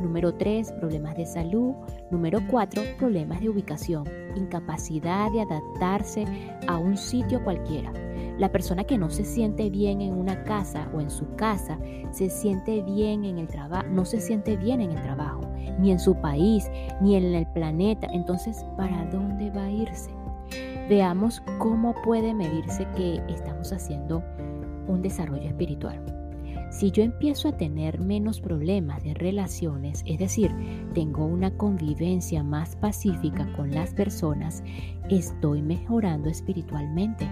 Número 0.00 0.34
3, 0.34 0.72
problemas 0.72 1.16
de 1.16 1.26
salud. 1.26 1.74
Número 2.10 2.40
4, 2.48 2.82
problemas 2.98 3.40
de 3.40 3.48
ubicación, 3.48 4.04
incapacidad 4.36 5.30
de 5.32 5.40
adaptarse 5.40 6.24
a 6.66 6.78
un 6.78 6.96
sitio 6.96 7.42
cualquiera. 7.42 7.92
La 8.38 8.52
persona 8.52 8.84
que 8.84 8.98
no 8.98 9.10
se 9.10 9.24
siente 9.24 9.68
bien 9.68 10.00
en 10.00 10.14
una 10.14 10.44
casa 10.44 10.88
o 10.94 11.00
en 11.00 11.10
su 11.10 11.34
casa, 11.34 11.78
se 12.12 12.30
siente 12.30 12.82
bien 12.82 13.24
en 13.24 13.38
el 13.38 13.48
trabajo, 13.48 13.88
no 13.88 14.04
se 14.04 14.20
siente 14.20 14.56
bien 14.56 14.80
en 14.80 14.92
el 14.92 15.02
trabajo, 15.02 15.40
ni 15.80 15.90
en 15.90 15.98
su 15.98 16.14
país, 16.14 16.70
ni 17.00 17.16
en 17.16 17.34
el 17.34 17.46
planeta. 17.48 18.06
Entonces, 18.12 18.64
¿para 18.76 19.06
dónde 19.06 19.50
va 19.50 19.64
a 19.64 19.70
irse? 19.70 20.10
Veamos 20.88 21.42
cómo 21.58 21.94
puede 22.04 22.32
medirse 22.32 22.86
que 22.96 23.20
estamos 23.28 23.72
haciendo 23.72 24.22
un 24.86 25.02
desarrollo 25.02 25.48
espiritual. 25.48 26.17
Si 26.70 26.90
yo 26.90 27.02
empiezo 27.02 27.48
a 27.48 27.56
tener 27.56 27.98
menos 27.98 28.40
problemas 28.40 29.02
de 29.02 29.14
relaciones, 29.14 30.02
es 30.06 30.18
decir, 30.18 30.54
tengo 30.92 31.24
una 31.24 31.56
convivencia 31.56 32.42
más 32.42 32.76
pacífica 32.76 33.50
con 33.56 33.70
las 33.70 33.94
personas, 33.94 34.62
estoy 35.08 35.62
mejorando 35.62 36.28
espiritualmente. 36.28 37.26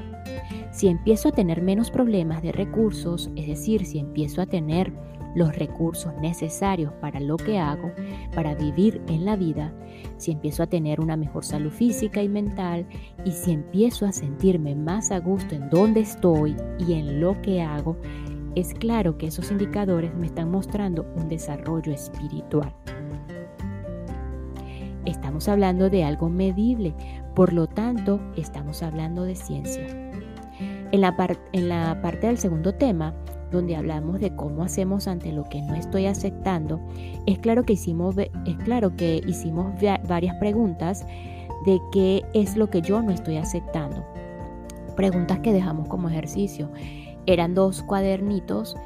Si 0.72 0.88
empiezo 0.88 1.28
a 1.28 1.32
tener 1.32 1.60
menos 1.62 1.90
problemas 1.90 2.42
de 2.42 2.52
recursos, 2.52 3.30
es 3.36 3.46
decir, 3.46 3.84
si 3.84 3.98
empiezo 3.98 4.40
a 4.40 4.46
tener 4.46 4.92
los 5.34 5.54
recursos 5.54 6.14
necesarios 6.22 6.92
para 6.94 7.20
lo 7.20 7.36
que 7.36 7.58
hago, 7.58 7.92
para 8.34 8.54
vivir 8.54 9.02
en 9.06 9.26
la 9.26 9.36
vida, 9.36 9.74
si 10.16 10.32
empiezo 10.32 10.62
a 10.62 10.66
tener 10.66 10.98
una 10.98 11.16
mejor 11.16 11.44
salud 11.44 11.70
física 11.70 12.22
y 12.22 12.28
mental 12.28 12.86
y 13.22 13.32
si 13.32 13.52
empiezo 13.52 14.06
a 14.06 14.12
sentirme 14.12 14.74
más 14.74 15.10
a 15.10 15.20
gusto 15.20 15.54
en 15.54 15.68
donde 15.68 16.00
estoy 16.00 16.56
y 16.78 16.94
en 16.94 17.20
lo 17.20 17.40
que 17.42 17.60
hago, 17.60 17.98
es 18.56 18.72
claro 18.72 19.18
que 19.18 19.26
esos 19.26 19.50
indicadores 19.50 20.14
me 20.14 20.26
están 20.26 20.50
mostrando 20.50 21.06
un 21.14 21.28
desarrollo 21.28 21.92
espiritual. 21.92 22.72
Estamos 25.04 25.46
hablando 25.48 25.88
de 25.90 26.02
algo 26.02 26.28
medible, 26.30 26.94
por 27.34 27.52
lo 27.52 27.68
tanto, 27.68 28.18
estamos 28.34 28.82
hablando 28.82 29.22
de 29.22 29.36
ciencia. 29.36 29.86
En 30.90 31.00
la, 31.02 31.14
parte 32.00 32.26
del 32.26 32.38
segundo 32.38 32.74
tema, 32.74 33.14
donde 33.52 33.76
hablamos 33.76 34.20
de 34.20 34.34
cómo 34.34 34.64
hacemos 34.64 35.06
ante 35.06 35.32
lo 35.32 35.44
que 35.44 35.60
no 35.60 35.74
estoy 35.74 36.06
aceptando, 36.06 36.80
es 37.26 37.38
claro 37.38 37.64
que 37.64 37.74
hicimos, 37.74 38.16
es 38.16 38.56
claro 38.64 38.96
que 38.96 39.20
hicimos 39.26 39.74
varias 40.08 40.34
preguntas 40.36 41.06
de 41.66 41.78
qué 41.92 42.24
es 42.32 42.56
lo 42.56 42.70
que 42.70 42.80
yo 42.80 43.02
no 43.02 43.10
estoy 43.10 43.36
aceptando. 43.36 44.04
Preguntas 44.96 45.40
que 45.40 45.52
dejamos 45.52 45.88
como 45.88 46.08
ejercicio. 46.08 46.70
Eran 47.26 47.54
dos 47.54 47.82
cuadernitos 47.82 48.76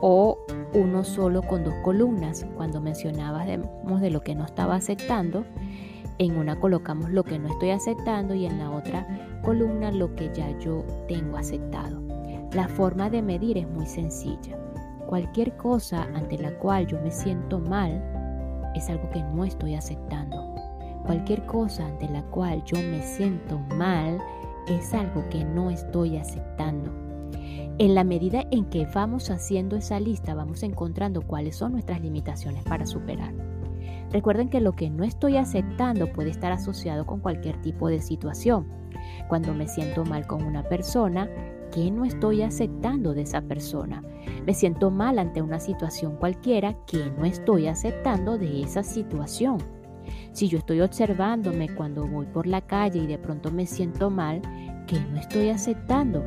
o 0.00 0.38
uno 0.74 1.04
solo 1.04 1.42
con 1.42 1.64
dos 1.64 1.74
columnas. 1.84 2.44
Cuando 2.56 2.80
mencionábamos 2.80 4.00
de 4.00 4.10
lo 4.10 4.20
que 4.20 4.34
no 4.34 4.44
estaba 4.44 4.76
aceptando, 4.76 5.44
en 6.18 6.36
una 6.36 6.58
colocamos 6.58 7.10
lo 7.10 7.22
que 7.22 7.38
no 7.38 7.48
estoy 7.48 7.70
aceptando 7.70 8.34
y 8.34 8.46
en 8.46 8.58
la 8.58 8.70
otra 8.70 9.06
columna 9.42 9.92
lo 9.92 10.14
que 10.16 10.30
ya 10.34 10.50
yo 10.58 10.84
tengo 11.06 11.36
aceptado. 11.36 12.02
La 12.52 12.66
forma 12.66 13.08
de 13.10 13.22
medir 13.22 13.58
es 13.58 13.68
muy 13.68 13.86
sencilla. 13.86 14.58
Cualquier 15.06 15.56
cosa 15.56 16.08
ante 16.14 16.38
la 16.38 16.50
cual 16.58 16.86
yo 16.86 17.00
me 17.00 17.10
siento 17.10 17.60
mal 17.60 18.02
es 18.74 18.90
algo 18.90 19.08
que 19.10 19.22
no 19.22 19.44
estoy 19.44 19.74
aceptando. 19.74 20.54
Cualquier 21.06 21.46
cosa 21.46 21.86
ante 21.86 22.08
la 22.08 22.22
cual 22.22 22.62
yo 22.64 22.76
me 22.78 23.02
siento 23.02 23.58
mal 23.76 24.18
es 24.66 24.92
algo 24.92 25.24
que 25.30 25.44
no 25.44 25.70
estoy 25.70 26.16
aceptando. 26.16 27.07
En 27.78 27.94
la 27.94 28.02
medida 28.02 28.44
en 28.50 28.64
que 28.64 28.86
vamos 28.92 29.30
haciendo 29.30 29.76
esa 29.76 30.00
lista, 30.00 30.34
vamos 30.34 30.62
encontrando 30.64 31.22
cuáles 31.22 31.56
son 31.56 31.72
nuestras 31.72 32.00
limitaciones 32.00 32.64
para 32.64 32.86
superar. 32.86 33.32
Recuerden 34.10 34.48
que 34.48 34.60
lo 34.60 34.72
que 34.72 34.90
no 34.90 35.04
estoy 35.04 35.36
aceptando 35.36 36.12
puede 36.12 36.30
estar 36.30 36.50
asociado 36.50 37.06
con 37.06 37.20
cualquier 37.20 37.60
tipo 37.62 37.88
de 37.88 38.00
situación. 38.00 38.66
Cuando 39.28 39.54
me 39.54 39.68
siento 39.68 40.04
mal 40.04 40.26
con 40.26 40.42
una 40.42 40.64
persona, 40.64 41.28
¿Qué 41.72 41.90
no 41.90 42.04
estoy 42.04 42.42
aceptando 42.42 43.12
de 43.12 43.22
esa 43.22 43.42
persona? 43.42 44.02
Me 44.46 44.54
siento 44.54 44.90
mal 44.90 45.18
ante 45.18 45.42
una 45.42 45.60
situación 45.60 46.16
cualquiera 46.16 46.74
que 46.86 47.10
no 47.10 47.24
estoy 47.24 47.66
aceptando 47.66 48.38
de 48.38 48.62
esa 48.62 48.82
situación. 48.82 49.58
Si 50.32 50.48
yo 50.48 50.58
estoy 50.58 50.80
observándome 50.80 51.68
cuando 51.74 52.06
voy 52.06 52.26
por 52.26 52.46
la 52.46 52.62
calle 52.62 53.00
y 53.00 53.06
de 53.06 53.18
pronto 53.18 53.50
me 53.50 53.66
siento 53.66 54.08
mal, 54.08 54.40
¿qué 54.86 54.98
no 55.12 55.18
estoy 55.18 55.50
aceptando? 55.50 56.24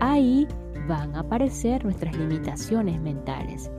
Ahí 0.00 0.46
van 0.86 1.14
a 1.14 1.20
aparecer 1.20 1.84
nuestras 1.84 2.16
limitaciones 2.16 3.00
mentales. 3.00 3.70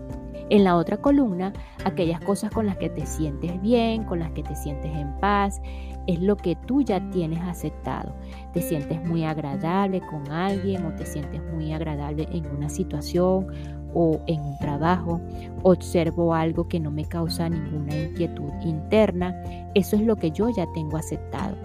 En 0.49 0.63
la 0.63 0.75
otra 0.75 0.97
columna, 0.97 1.53
aquellas 1.85 2.21
cosas 2.21 2.51
con 2.51 2.67
las 2.67 2.77
que 2.77 2.89
te 2.89 3.05
sientes 3.05 3.59
bien, 3.61 4.03
con 4.03 4.19
las 4.19 4.31
que 4.31 4.43
te 4.43 4.55
sientes 4.55 4.95
en 4.95 5.17
paz, 5.19 5.59
es 6.05 6.19
lo 6.19 6.35
que 6.37 6.55
tú 6.55 6.81
ya 6.81 7.09
tienes 7.09 7.41
aceptado. 7.41 8.15
Te 8.53 8.61
sientes 8.61 9.03
muy 9.07 9.23
agradable 9.23 10.01
con 10.01 10.31
alguien 10.31 10.85
o 10.85 10.93
te 10.93 11.05
sientes 11.05 11.41
muy 11.51 11.73
agradable 11.73 12.27
en 12.31 12.45
una 12.45 12.69
situación 12.69 13.47
o 13.95 14.21
en 14.27 14.41
un 14.41 14.57
trabajo. 14.59 15.19
Observo 15.63 16.35
algo 16.35 16.67
que 16.67 16.79
no 16.79 16.91
me 16.91 17.05
causa 17.05 17.49
ninguna 17.49 17.95
inquietud 17.95 18.51
interna. 18.63 19.33
Eso 19.73 19.95
es 19.95 20.03
lo 20.03 20.15
que 20.15 20.29
yo 20.29 20.49
ya 20.49 20.67
tengo 20.73 20.97
aceptado. 20.97 21.55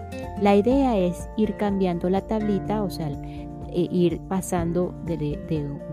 La 0.41 0.55
idea 0.55 0.97
es 0.97 1.29
ir 1.37 1.55
cambiando 1.57 2.09
la 2.09 2.21
tablita, 2.21 2.81
o 2.81 2.89
sea, 2.89 3.11
e 3.71 3.87
ir 3.91 4.19
pasando 4.27 4.93
de, 5.05 5.17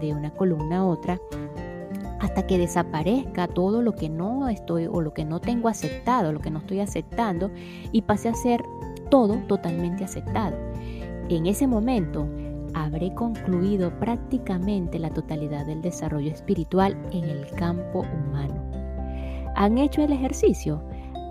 de 0.01 0.14
una 0.14 0.31
columna 0.31 0.79
a 0.79 0.85
otra 0.85 1.21
hasta 2.21 2.47
que 2.47 2.59
desaparezca 2.59 3.47
todo 3.47 3.83
lo 3.83 3.95
que 3.95 4.09
no 4.09 4.49
estoy 4.49 4.87
o 4.87 5.01
lo 5.01 5.14
que 5.14 5.25
no 5.25 5.41
tengo 5.41 5.69
aceptado, 5.69 6.33
lo 6.33 6.41
que 6.41 6.51
no 6.51 6.59
estoy 6.59 6.81
aceptando 6.81 7.51
y 7.93 8.03
pase 8.03 8.29
a 8.29 8.35
ser 8.35 8.62
todo 9.11 9.37
totalmente 9.47 10.05
aceptado. 10.05 10.57
En 11.29 11.47
ese 11.47 11.67
momento 11.67 12.29
habré 12.75 13.14
concluido 13.14 13.91
prácticamente 13.99 14.99
la 14.99 15.11
totalidad 15.11 15.67
del 15.67 15.83
desarrollo 15.83 16.31
espiritual 16.31 16.97
en 17.12 17.25
el 17.25 17.47
campo 17.53 18.01
humano. 18.01 18.55
¿Han 19.55 19.79
hecho 19.79 20.03
el 20.03 20.12
ejercicio? 20.12 20.83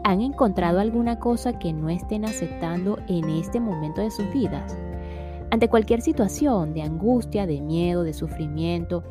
¿Han 0.03 0.21
encontrado 0.21 0.79
alguna 0.79 1.19
cosa 1.19 1.59
que 1.59 1.73
no 1.73 1.89
estén 1.89 2.25
aceptando 2.25 2.97
en 3.07 3.29
este 3.29 3.59
momento 3.59 4.01
de 4.01 4.11
sus 4.11 4.31
vidas? 4.33 4.77
Ante 5.49 5.69
cualquier 5.69 6.01
situación 6.01 6.73
de 6.73 6.81
angustia, 6.81 7.47
de 7.47 7.61
miedo, 7.61 8.03
de 8.03 8.13
sufrimiento, 8.13 9.03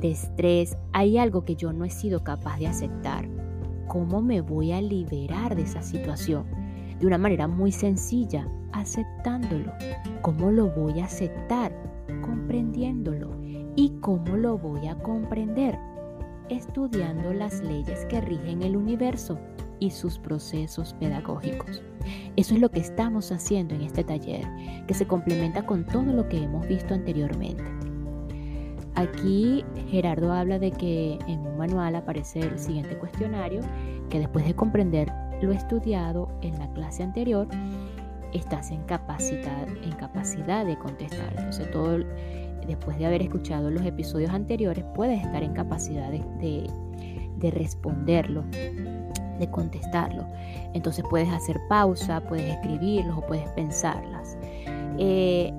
de 0.00 0.10
estrés, 0.10 0.76
hay 0.92 1.18
algo 1.18 1.44
que 1.44 1.54
yo 1.54 1.72
no 1.72 1.84
he 1.84 1.90
sido 1.90 2.24
capaz 2.24 2.58
de 2.58 2.66
aceptar. 2.66 3.28
¿Cómo 3.86 4.20
me 4.20 4.40
voy 4.40 4.72
a 4.72 4.82
liberar 4.82 5.54
de 5.54 5.62
esa 5.62 5.82
situación? 5.82 6.46
De 6.98 7.06
una 7.06 7.16
manera 7.16 7.46
muy 7.46 7.70
sencilla, 7.70 8.48
aceptándolo. 8.72 9.72
¿Cómo 10.22 10.50
lo 10.50 10.68
voy 10.70 10.98
a 10.98 11.04
aceptar? 11.04 11.72
Comprendiéndolo. 12.22 13.30
¿Y 13.76 13.90
cómo 14.00 14.36
lo 14.36 14.58
voy 14.58 14.88
a 14.88 14.96
comprender? 14.96 15.78
Estudiando 16.48 17.32
las 17.32 17.60
leyes 17.62 18.04
que 18.06 18.20
rigen 18.20 18.62
el 18.62 18.76
universo 18.76 19.38
y 19.80 19.90
sus 19.90 20.18
procesos 20.18 20.94
pedagógicos. 20.94 21.82
Eso 22.36 22.54
es 22.54 22.60
lo 22.60 22.70
que 22.70 22.80
estamos 22.80 23.32
haciendo 23.32 23.74
en 23.74 23.82
este 23.82 24.04
taller, 24.04 24.44
que 24.86 24.94
se 24.94 25.06
complementa 25.06 25.64
con 25.64 25.84
todo 25.84 26.12
lo 26.12 26.28
que 26.28 26.42
hemos 26.42 26.66
visto 26.66 26.94
anteriormente. 26.94 27.64
Aquí 28.96 29.64
Gerardo 29.88 30.32
habla 30.32 30.58
de 30.58 30.70
que 30.70 31.18
en 31.26 31.40
un 31.40 31.58
manual 31.58 31.96
aparece 31.96 32.40
el 32.40 32.58
siguiente 32.58 32.96
cuestionario, 32.96 33.60
que 34.08 34.20
después 34.20 34.44
de 34.46 34.54
comprender 34.54 35.12
lo 35.42 35.52
estudiado 35.52 36.28
en 36.42 36.58
la 36.58 36.72
clase 36.72 37.02
anterior, 37.02 37.48
estás 38.32 38.70
en 38.70 38.82
capacidad, 38.82 39.68
en 39.68 39.92
capacidad 39.92 40.64
de 40.64 40.76
contestar. 40.78 41.28
Entonces, 41.36 41.70
todo, 41.70 41.98
después 42.66 42.98
de 42.98 43.06
haber 43.06 43.22
escuchado 43.22 43.70
los 43.70 43.84
episodios 43.84 44.30
anteriores, 44.30 44.84
puedes 44.94 45.24
estar 45.24 45.42
en 45.42 45.54
capacidad 45.54 46.10
de, 46.10 46.70
de 47.36 47.50
responderlo, 47.50 48.44
de 49.38 49.50
contestarlo. 49.50 50.24
Entonces 50.72 51.04
puedes 51.08 51.28
hacer 51.28 51.60
pausa, 51.68 52.20
puedes 52.28 52.52
escribirlos 52.54 53.18
o 53.18 53.26
puedes 53.26 53.48
pensarlas. 53.50 54.36
Eh, 54.98 55.52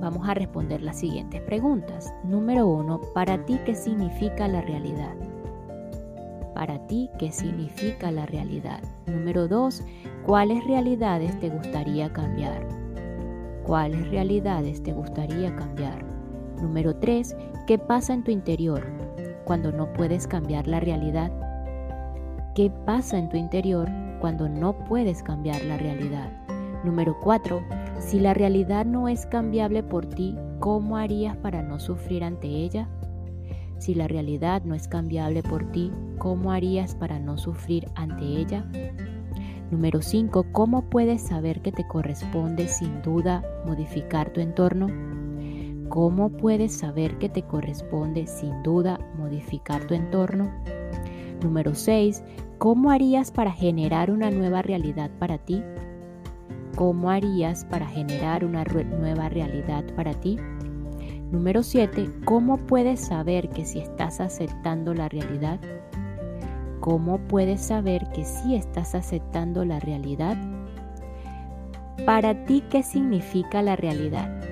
vamos 0.00 0.28
a 0.28 0.34
responder 0.34 0.82
las 0.82 0.98
siguientes 0.98 1.40
preguntas. 1.42 2.12
Número 2.24 2.66
uno, 2.66 3.00
¿para 3.14 3.44
ti 3.44 3.58
qué 3.64 3.74
significa 3.74 4.48
la 4.48 4.62
realidad? 4.62 5.14
Para 6.54 6.78
ti, 6.86 7.08
¿qué 7.18 7.32
significa 7.32 8.10
la 8.10 8.26
realidad? 8.26 8.80
Número 9.06 9.48
dos, 9.48 9.82
¿cuáles 10.26 10.64
realidades 10.66 11.38
te 11.38 11.48
gustaría 11.48 12.12
cambiar? 12.12 12.66
¿Cuáles 13.64 14.08
realidades 14.10 14.82
te 14.82 14.92
gustaría 14.92 15.54
cambiar? 15.54 16.04
Número 16.60 16.96
tres, 16.96 17.36
¿qué 17.66 17.78
pasa 17.78 18.12
en 18.12 18.24
tu 18.24 18.30
interior 18.30 18.84
cuando 19.44 19.72
no 19.72 19.92
puedes 19.92 20.26
cambiar 20.26 20.66
la 20.66 20.80
realidad? 20.80 21.30
¿Qué 22.54 22.68
pasa 22.84 23.16
en 23.16 23.28
tu 23.28 23.36
interior 23.36 23.88
cuando 24.20 24.48
no 24.48 24.76
puedes 24.86 25.22
cambiar 25.22 25.62
la 25.64 25.78
realidad? 25.78 26.32
Número 26.82 27.16
4. 27.20 27.62
Si 28.00 28.18
la 28.18 28.34
realidad 28.34 28.84
no 28.84 29.06
es 29.06 29.24
cambiable 29.26 29.84
por 29.84 30.06
ti, 30.06 30.36
¿cómo 30.58 30.96
harías 30.96 31.36
para 31.36 31.62
no 31.62 31.78
sufrir 31.78 32.24
ante 32.24 32.48
ella? 32.48 32.88
Si 33.78 33.94
la 33.94 34.08
realidad 34.08 34.62
no 34.64 34.74
es 34.74 34.88
cambiable 34.88 35.44
por 35.44 35.70
ti, 35.70 35.92
¿cómo 36.18 36.50
harías 36.50 36.96
para 36.96 37.20
no 37.20 37.38
sufrir 37.38 37.86
ante 37.94 38.24
ella? 38.24 38.66
Número 39.70 40.02
5. 40.02 40.46
¿Cómo 40.50 40.90
puedes 40.90 41.22
saber 41.22 41.62
que 41.62 41.70
te 41.70 41.86
corresponde 41.86 42.66
sin 42.66 43.00
duda 43.02 43.44
modificar 43.64 44.32
tu 44.32 44.40
entorno? 44.40 44.88
¿Cómo 45.88 46.30
puedes 46.30 46.76
saber 46.76 47.16
que 47.18 47.28
te 47.28 47.42
corresponde 47.42 48.26
sin 48.26 48.60
duda 48.64 48.98
modificar 49.16 49.86
tu 49.86 49.94
entorno? 49.94 50.50
Número 51.42 51.74
6. 51.74 52.22
¿Cómo 52.58 52.90
harías 52.90 53.30
para 53.30 53.52
generar 53.52 54.10
una 54.10 54.30
nueva 54.30 54.60
realidad 54.60 55.10
para 55.18 55.38
ti? 55.38 55.62
¿Cómo 56.76 57.10
harías 57.10 57.64
para 57.64 57.86
generar 57.86 58.44
una 58.44 58.64
nueva 58.64 59.28
realidad 59.30 59.84
para 59.96 60.12
ti? 60.12 60.36
Número 61.32 61.62
7. 61.62 62.10
¿Cómo 62.24 62.58
puedes 62.58 63.00
saber 63.00 63.48
que 63.48 63.64
si 63.64 63.78
estás 63.78 64.20
aceptando 64.20 64.92
la 64.92 65.08
realidad? 65.08 65.58
¿Cómo 66.80 67.18
puedes 67.18 67.60
saber 67.60 68.06
que 68.10 68.24
si 68.24 68.54
estás 68.54 68.94
aceptando 68.94 69.64
la 69.64 69.80
realidad? 69.80 70.36
Para 72.04 72.44
ti, 72.44 72.62
¿qué 72.70 72.82
significa 72.82 73.62
la 73.62 73.76
realidad? 73.76 74.42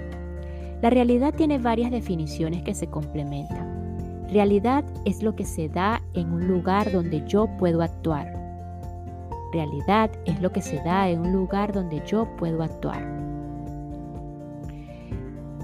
La 0.80 0.90
realidad 0.90 1.34
tiene 1.34 1.58
varias 1.58 1.90
definiciones 1.90 2.62
que 2.62 2.74
se 2.74 2.86
complementan. 2.86 3.67
Realidad 4.30 4.84
es 5.06 5.22
lo 5.22 5.34
que 5.34 5.44
se 5.44 5.70
da 5.70 6.02
en 6.12 6.30
un 6.32 6.46
lugar 6.46 6.92
donde 6.92 7.24
yo 7.26 7.46
puedo 7.58 7.82
actuar. 7.82 8.30
Realidad 9.52 10.10
es 10.26 10.40
lo 10.42 10.52
que 10.52 10.60
se 10.60 10.76
da 10.82 11.08
en 11.08 11.20
un 11.20 11.32
lugar 11.32 11.72
donde 11.72 12.02
yo 12.06 12.28
puedo 12.36 12.62
actuar. 12.62 13.02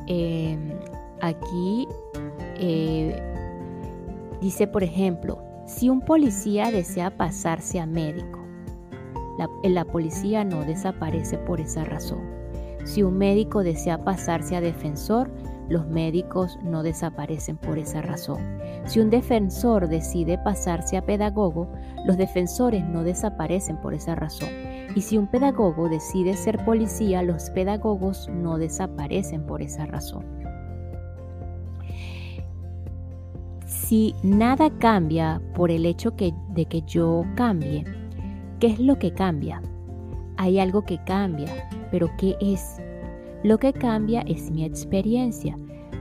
Em, 0.06 0.70
aquí 1.20 1.86
eh, 2.56 3.20
dice, 4.40 4.66
por 4.66 4.82
ejemplo, 4.82 5.42
si 5.66 5.90
un 5.90 6.00
policía 6.00 6.70
desea 6.70 7.14
pasarse 7.14 7.80
a 7.80 7.86
médico, 7.86 8.40
la 9.64 9.84
policía 9.84 10.44
no 10.44 10.64
desaparece 10.64 11.36
por 11.38 11.60
esa 11.60 11.84
razón. 11.84 12.20
Si 12.84 13.02
un 13.02 13.18
médico 13.18 13.62
desea 13.62 14.04
pasarse 14.04 14.56
a 14.56 14.60
defensor, 14.60 15.30
los 15.68 15.86
médicos 15.86 16.58
no 16.62 16.82
desaparecen 16.82 17.56
por 17.56 17.78
esa 17.78 18.02
razón. 18.02 18.40
Si 18.86 19.00
un 19.00 19.10
defensor 19.10 19.88
decide 19.88 20.38
pasarse 20.38 20.96
a 20.96 21.02
pedagogo, 21.02 21.68
los 22.04 22.16
defensores 22.16 22.84
no 22.84 23.02
desaparecen 23.02 23.76
por 23.78 23.94
esa 23.94 24.14
razón. 24.14 24.50
Y 24.94 25.00
si 25.00 25.18
un 25.18 25.26
pedagogo 25.26 25.88
decide 25.88 26.34
ser 26.34 26.64
policía, 26.64 27.22
los 27.22 27.50
pedagogos 27.50 28.28
no 28.28 28.58
desaparecen 28.58 29.44
por 29.46 29.62
esa 29.62 29.86
razón. 29.86 30.24
Si 33.66 34.14
nada 34.22 34.70
cambia 34.78 35.40
por 35.54 35.70
el 35.70 35.84
hecho 35.86 36.10
de 36.10 36.66
que 36.66 36.82
yo 36.82 37.24
cambie, 37.34 37.84
¿qué 38.60 38.68
es 38.68 38.78
lo 38.78 38.98
que 38.98 39.12
cambia? 39.12 39.62
Hay 40.36 40.58
algo 40.58 40.84
que 40.84 41.02
cambia, 41.04 41.68
pero 41.90 42.10
¿qué 42.18 42.36
es? 42.40 42.80
Lo 43.44 43.58
que 43.58 43.74
cambia 43.74 44.22
es 44.22 44.50
mi 44.50 44.64
experiencia. 44.64 45.58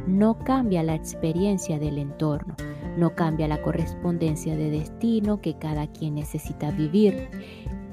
No 0.07 0.39
cambia 0.39 0.81
la 0.81 0.95
experiencia 0.95 1.77
del 1.77 1.97
entorno, 1.97 2.55
no 2.97 3.15
cambia 3.15 3.49
la 3.49 3.61
correspondencia 3.61 4.55
de 4.55 4.69
destino 4.69 5.41
que 5.41 5.57
cada 5.57 5.87
quien 5.87 6.15
necesita 6.15 6.71
vivir. 6.71 7.27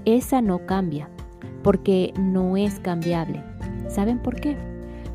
Esa 0.05 0.41
no 0.41 0.65
cambia, 0.67 1.11
porque 1.65 2.13
no 2.17 2.57
es 2.57 2.79
cambiable. 2.79 3.43
¿Saben 3.89 4.23
por 4.23 4.41
qué? 4.41 4.57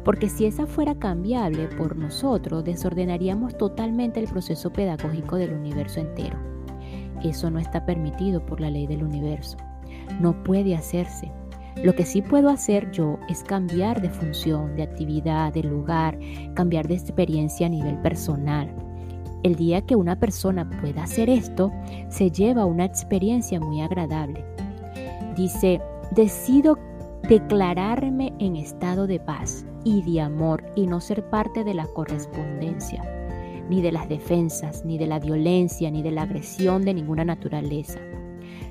Porque 0.04 0.28
si 0.28 0.46
esa 0.46 0.68
fuera 0.68 0.96
cambiable 0.96 1.70
por 1.70 1.96
nosotros, 1.96 2.66
desordenaríamos 2.66 3.58
totalmente 3.58 4.20
el 4.20 4.28
proceso 4.28 4.70
pedagógico 4.74 5.38
del 5.38 5.54
universo 5.54 6.02
entero. 6.02 6.38
Eso 7.24 7.50
no 7.50 7.60
está 7.60 7.86
permitido 7.86 8.46
por 8.46 8.60
la 8.60 8.70
ley 8.70 8.86
del 8.86 9.02
universo. 9.02 9.56
No 10.20 10.44
puede 10.44 10.76
hacerse. 10.76 11.32
Lo 11.84 11.94
que 11.94 12.06
sí 12.06 12.22
puedo 12.22 12.50
hacer 12.50 12.90
yo 12.92 13.20
es 13.30 13.44
cambiar 13.44 14.02
de 14.02 14.10
función, 14.10 14.76
de 14.76 14.84
actividad, 14.84 15.54
de 15.54 15.64
lugar, 15.64 16.18
cambiar 16.54 16.88
de 16.88 16.96
experiencia 16.96 17.68
a 17.68 17.70
nivel 17.70 17.98
personal. 18.02 18.74
El 19.44 19.56
día 19.56 19.82
que 19.82 19.96
una 19.96 20.20
persona 20.20 20.68
pueda 20.82 21.04
hacer 21.04 21.30
esto, 21.30 21.72
se 22.10 22.32
lleva 22.32 22.66
una 22.66 22.86
experiencia 22.86 23.60
muy 23.60 23.82
agradable. 23.82 24.44
Dice, 25.36 25.82
decido 26.12 26.80
declararme 27.28 28.34
en 28.40 28.56
estado 28.56 29.06
de 29.06 29.20
paz 29.20 29.66
y 29.84 30.02
de 30.02 30.22
amor 30.22 30.64
y 30.76 30.88
no 30.88 31.02
ser 31.02 31.30
parte 31.30 31.64
de 31.64 31.74
la 31.74 31.86
correspondencia, 31.88 33.04
ni 33.70 33.82
de 33.82 33.92
las 33.92 34.08
defensas, 34.08 34.86
ni 34.86 34.98
de 34.98 35.08
la 35.08 35.20
violencia, 35.20 35.92
ni 35.92 36.02
de 36.02 36.12
la 36.12 36.24
agresión 36.24 36.84
de 36.84 36.94
ninguna 36.94 37.26
naturaleza. 37.26 38.00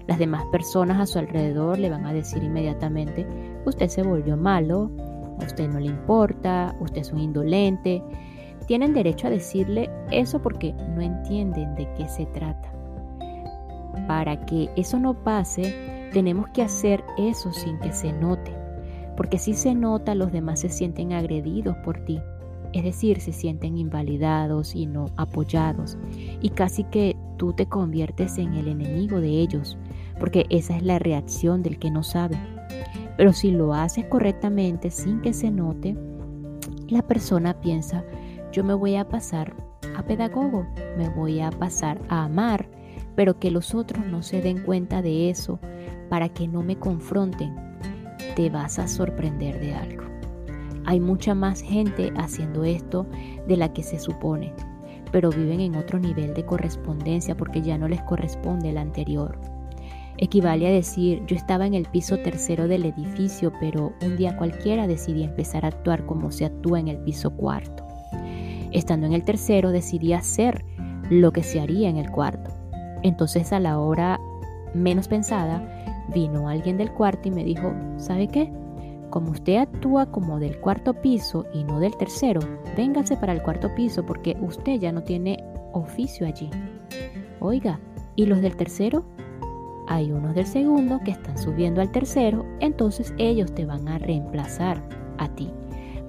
Las 0.06 0.18
demás 0.18 0.44
personas 0.52 1.00
a 1.00 1.06
su 1.06 1.18
alrededor 1.18 1.78
le 1.78 1.90
van 1.90 2.04
a 2.04 2.12
decir 2.12 2.42
inmediatamente, 2.42 3.26
usted 3.64 3.88
se 3.88 4.02
volvió 4.02 4.36
malo, 4.36 4.90
a 5.40 5.44
usted 5.44 5.68
no 5.68 5.80
le 5.80 5.86
importa, 5.86 6.76
usted 6.80 7.00
es 7.00 7.12
un 7.12 7.20
indolente. 7.20 8.02
Tienen 8.66 8.92
derecho 8.92 9.26
a 9.26 9.30
decirle 9.30 9.90
eso 10.10 10.40
porque 10.40 10.72
no 10.72 11.00
entienden 11.00 11.74
de 11.74 11.90
qué 11.94 12.08
se 12.08 12.26
trata. 12.26 12.72
Para 14.06 14.44
que 14.44 14.70
eso 14.76 14.98
no 14.98 15.14
pase, 15.14 16.08
tenemos 16.12 16.48
que 16.50 16.62
hacer 16.62 17.02
eso 17.18 17.52
sin 17.52 17.78
que 17.78 17.92
se 17.92 18.12
note. 18.12 18.52
Porque 19.16 19.38
si 19.38 19.54
se 19.54 19.74
nota, 19.74 20.14
los 20.14 20.32
demás 20.32 20.60
se 20.60 20.68
sienten 20.68 21.12
agredidos 21.12 21.76
por 21.78 22.04
ti. 22.04 22.20
Es 22.72 22.82
decir, 22.82 23.20
se 23.20 23.32
sienten 23.32 23.78
invalidados 23.78 24.74
y 24.74 24.86
no 24.86 25.06
apoyados. 25.16 25.96
Y 26.40 26.50
casi 26.50 26.84
que 26.84 27.16
tú 27.36 27.52
te 27.52 27.66
conviertes 27.66 28.38
en 28.38 28.54
el 28.54 28.68
enemigo 28.68 29.20
de 29.20 29.28
ellos 29.28 29.76
porque 30.18 30.46
esa 30.50 30.76
es 30.76 30.82
la 30.82 30.98
reacción 30.98 31.62
del 31.62 31.78
que 31.78 31.90
no 31.90 32.02
sabe. 32.02 32.36
Pero 33.16 33.32
si 33.32 33.50
lo 33.50 33.74
haces 33.74 34.06
correctamente 34.06 34.90
sin 34.90 35.20
que 35.20 35.32
se 35.32 35.50
note, 35.50 35.96
la 36.88 37.02
persona 37.02 37.60
piensa, 37.60 38.04
yo 38.52 38.64
me 38.64 38.74
voy 38.74 38.96
a 38.96 39.08
pasar 39.08 39.54
a 39.96 40.02
pedagogo, 40.02 40.66
me 40.96 41.08
voy 41.08 41.40
a 41.40 41.50
pasar 41.50 42.00
a 42.08 42.24
amar, 42.24 42.68
pero 43.14 43.38
que 43.38 43.50
los 43.50 43.74
otros 43.74 44.04
no 44.06 44.22
se 44.22 44.42
den 44.42 44.62
cuenta 44.62 45.02
de 45.02 45.30
eso 45.30 45.58
para 46.08 46.28
que 46.28 46.48
no 46.48 46.62
me 46.62 46.76
confronten. 46.76 47.54
Te 48.34 48.50
vas 48.50 48.78
a 48.78 48.88
sorprender 48.88 49.60
de 49.60 49.74
algo. 49.74 50.04
Hay 50.86 51.00
mucha 51.00 51.34
más 51.34 51.60
gente 51.62 52.12
haciendo 52.16 52.64
esto 52.64 53.06
de 53.48 53.56
la 53.56 53.72
que 53.72 53.82
se 53.82 53.98
supone, 53.98 54.52
pero 55.14 55.30
viven 55.30 55.60
en 55.60 55.76
otro 55.76 56.00
nivel 56.00 56.34
de 56.34 56.44
correspondencia 56.44 57.36
porque 57.36 57.62
ya 57.62 57.78
no 57.78 57.86
les 57.86 58.02
corresponde 58.02 58.70
el 58.70 58.78
anterior. 58.78 59.38
Equivale 60.18 60.66
a 60.66 60.72
decir, 60.72 61.22
yo 61.28 61.36
estaba 61.36 61.68
en 61.68 61.74
el 61.74 61.86
piso 61.86 62.18
tercero 62.18 62.66
del 62.66 62.84
edificio, 62.84 63.52
pero 63.60 63.92
un 64.04 64.16
día 64.16 64.36
cualquiera 64.36 64.88
decidí 64.88 65.22
empezar 65.22 65.64
a 65.64 65.68
actuar 65.68 66.04
como 66.04 66.32
se 66.32 66.46
actúa 66.46 66.80
en 66.80 66.88
el 66.88 66.96
piso 66.96 67.30
cuarto. 67.30 67.86
Estando 68.72 69.06
en 69.06 69.12
el 69.12 69.22
tercero 69.22 69.70
decidí 69.70 70.14
hacer 70.14 70.64
lo 71.08 71.30
que 71.30 71.44
se 71.44 71.60
haría 71.60 71.88
en 71.88 71.98
el 71.98 72.10
cuarto. 72.10 72.50
Entonces 73.04 73.52
a 73.52 73.60
la 73.60 73.78
hora 73.78 74.18
menos 74.74 75.06
pensada, 75.06 75.62
vino 76.12 76.48
alguien 76.48 76.76
del 76.76 76.90
cuarto 76.90 77.28
y 77.28 77.30
me 77.30 77.44
dijo, 77.44 77.72
¿sabe 77.98 78.26
qué? 78.26 78.52
Como 79.14 79.30
usted 79.30 79.58
actúa 79.58 80.06
como 80.06 80.40
del 80.40 80.58
cuarto 80.58 80.92
piso 80.92 81.46
y 81.54 81.62
no 81.62 81.78
del 81.78 81.96
tercero, 81.96 82.40
véngase 82.76 83.16
para 83.16 83.32
el 83.32 83.44
cuarto 83.44 83.72
piso 83.76 84.04
porque 84.04 84.36
usted 84.40 84.80
ya 84.80 84.90
no 84.90 85.04
tiene 85.04 85.36
oficio 85.72 86.26
allí. 86.26 86.50
Oiga, 87.38 87.78
¿y 88.16 88.26
los 88.26 88.40
del 88.40 88.56
tercero? 88.56 89.04
hay 89.86 90.10
unos 90.10 90.34
del 90.34 90.46
segundo 90.46 90.98
que 91.04 91.12
están 91.12 91.38
subiendo 91.38 91.80
al 91.80 91.92
tercero, 91.92 92.44
entonces 92.58 93.14
ellos 93.16 93.54
te 93.54 93.64
van 93.66 93.86
a 93.86 93.98
reemplazar 93.98 94.82
a 95.18 95.28
ti 95.28 95.48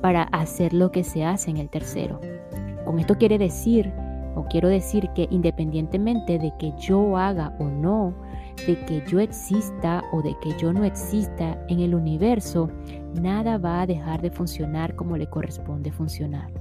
para 0.01 0.23
hacer 0.23 0.73
lo 0.73 0.91
que 0.91 1.03
se 1.03 1.23
hace 1.23 1.51
en 1.51 1.57
el 1.57 1.69
tercero. 1.69 2.19
Con 2.85 2.97
esto 2.97 3.19
quiere 3.19 3.37
decir, 3.37 3.93
o 4.35 4.45
quiero 4.49 4.67
decir 4.67 5.09
que 5.13 5.27
independientemente 5.29 6.39
de 6.39 6.53
que 6.57 6.73
yo 6.79 7.17
haga 7.17 7.55
o 7.59 7.65
no, 7.65 8.15
de 8.67 8.85
que 8.85 9.03
yo 9.07 9.19
exista 9.19 10.03
o 10.11 10.21
de 10.21 10.35
que 10.39 10.57
yo 10.57 10.73
no 10.73 10.83
exista 10.83 11.63
en 11.69 11.79
el 11.79 11.93
universo, 11.93 12.69
nada 13.21 13.57
va 13.57 13.81
a 13.81 13.87
dejar 13.87 14.21
de 14.21 14.31
funcionar 14.31 14.95
como 14.95 15.17
le 15.17 15.27
corresponde 15.27 15.91
funcionar. 15.91 16.51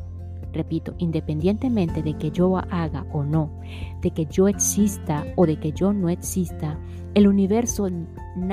Repito, 0.53 0.95
independientemente 0.99 2.03
de 2.03 2.17
que 2.17 2.31
yo 2.31 2.57
haga 2.57 3.05
o 3.13 3.25
no, 3.25 3.61
de 4.03 4.11
que 4.13 4.25
yo 4.27 4.47
exista 4.47 5.25
o 5.37 5.47
de 5.47 5.59
que 5.59 5.73
yo 5.73 5.93
no 5.93 6.09
exista, 6.09 6.79
el 7.15 7.27
universo, 7.27 7.89
en 7.89 8.07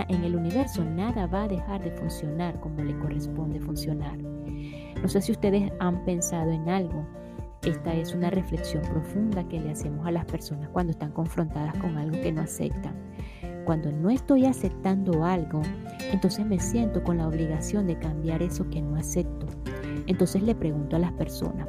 el 0.09 0.35
universo 0.35 0.83
nada 0.83 1.27
va 1.27 1.43
a 1.43 1.47
dejar 1.47 1.83
de 1.83 1.91
funcionar 1.91 2.59
como 2.59 2.83
le 2.83 2.97
corresponde 2.97 3.59
funcionar. 3.59 4.17
No 4.19 5.07
sé 5.07 5.21
si 5.21 5.31
ustedes 5.31 5.71
han 5.79 6.03
pensado 6.05 6.51
en 6.51 6.69
algo. 6.69 7.05
Esta 7.63 7.93
es 7.93 8.15
una 8.15 8.31
reflexión 8.31 8.81
profunda 8.81 9.47
que 9.47 9.59
le 9.59 9.69
hacemos 9.69 10.07
a 10.07 10.11
las 10.11 10.25
personas 10.25 10.69
cuando 10.69 10.93
están 10.93 11.11
confrontadas 11.11 11.77
con 11.77 11.95
algo 11.95 12.19
que 12.19 12.31
no 12.31 12.41
aceptan. 12.41 12.95
Cuando 13.65 13.91
no 13.91 14.09
estoy 14.09 14.47
aceptando 14.47 15.23
algo, 15.23 15.61
entonces 16.11 16.43
me 16.43 16.59
siento 16.59 17.03
con 17.03 17.19
la 17.19 17.27
obligación 17.27 17.85
de 17.85 17.99
cambiar 17.99 18.41
eso 18.41 18.67
que 18.71 18.81
no 18.81 18.95
acepto. 18.95 19.45
Entonces 20.07 20.41
le 20.41 20.55
pregunto 20.55 20.95
a 20.95 20.99
las 20.99 21.11
personas, 21.13 21.67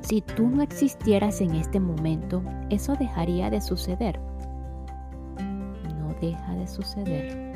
si 0.00 0.20
tú 0.20 0.48
no 0.48 0.62
existieras 0.62 1.40
en 1.40 1.56
este 1.56 1.80
momento, 1.80 2.40
eso 2.70 2.94
dejaría 2.94 3.50
de 3.50 3.60
suceder. 3.60 4.20
No 5.98 6.14
deja 6.20 6.54
de 6.54 6.68
suceder. 6.68 7.52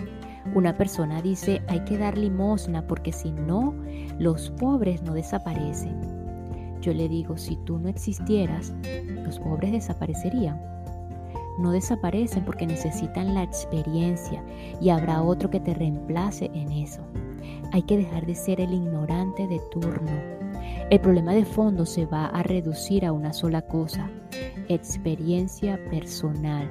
Una 0.56 0.76
persona 0.76 1.22
dice, 1.22 1.62
hay 1.68 1.84
que 1.84 1.98
dar 1.98 2.18
limosna 2.18 2.84
porque 2.88 3.12
si 3.12 3.30
no, 3.30 3.76
los 4.18 4.50
pobres 4.50 5.02
no 5.04 5.14
desaparecen. 5.14 6.11
Yo 6.82 6.92
le 6.92 7.08
digo, 7.08 7.38
si 7.38 7.54
tú 7.56 7.78
no 7.78 7.88
existieras, 7.88 8.74
los 9.24 9.38
pobres 9.38 9.70
desaparecerían. 9.70 10.60
No 11.60 11.70
desaparecen 11.70 12.44
porque 12.44 12.66
necesitan 12.66 13.34
la 13.34 13.44
experiencia 13.44 14.42
y 14.80 14.88
habrá 14.88 15.22
otro 15.22 15.48
que 15.48 15.60
te 15.60 15.74
reemplace 15.74 16.50
en 16.54 16.72
eso. 16.72 17.00
Hay 17.70 17.82
que 17.82 17.98
dejar 17.98 18.26
de 18.26 18.34
ser 18.34 18.60
el 18.60 18.74
ignorante 18.74 19.46
de 19.46 19.60
turno 19.70 20.10
El 20.90 21.00
problema 21.00 21.32
de 21.34 21.44
fondo 21.44 21.86
se 21.86 22.04
va 22.04 22.26
a 22.26 22.42
reducir 22.42 23.06
a 23.06 23.12
una 23.12 23.32
sola 23.32 23.62
cosa, 23.62 24.10
experiencia 24.68 25.78
personal. 25.88 26.68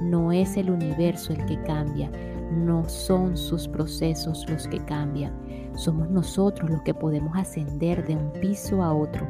No 0.00 0.32
es 0.32 0.56
el 0.56 0.70
universo 0.70 1.34
el 1.34 1.44
que 1.44 1.60
cambia, 1.62 2.10
no 2.54 2.88
son 2.88 3.36
sus 3.36 3.68
procesos 3.68 4.48
los 4.48 4.66
que 4.68 4.78
cambian. 4.84 5.32
Somos 5.76 6.08
nosotros 6.10 6.70
los 6.70 6.82
que 6.82 6.94
podemos 6.94 7.36
ascender 7.36 8.06
de 8.06 8.16
un 8.16 8.32
piso 8.40 8.82
a 8.82 8.94
otro 8.94 9.26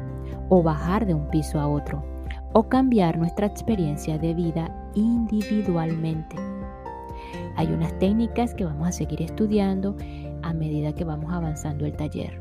o 0.49 0.61
bajar 0.61 1.05
de 1.05 1.13
un 1.13 1.27
piso 1.29 1.59
a 1.59 1.67
otro 1.67 2.03
o 2.53 2.69
cambiar 2.69 3.17
nuestra 3.17 3.47
experiencia 3.47 4.17
de 4.17 4.33
vida 4.33 4.91
individualmente. 4.95 6.35
Hay 7.57 7.67
unas 7.67 7.97
técnicas 7.99 8.53
que 8.53 8.65
vamos 8.65 8.87
a 8.87 8.91
seguir 8.91 9.21
estudiando 9.21 9.95
a 10.41 10.53
medida 10.53 10.93
que 10.93 11.03
vamos 11.03 11.33
avanzando 11.33 11.85
el 11.85 11.95
taller, 11.95 12.39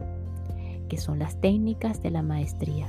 que 0.89 0.99
son 0.99 1.19
las 1.19 1.41
técnicas 1.41 2.03
de 2.03 2.11
la 2.11 2.23
maestría. 2.23 2.89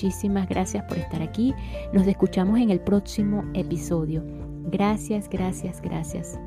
Muchísimas 0.00 0.48
gracias 0.48 0.84
por 0.84 0.96
estar 0.96 1.20
aquí. 1.20 1.52
Nos 1.92 2.06
escuchamos 2.06 2.60
en 2.60 2.70
el 2.70 2.78
próximo 2.78 3.44
episodio. 3.52 4.22
Gracias, 4.70 5.28
gracias, 5.28 5.82
gracias. 5.82 6.38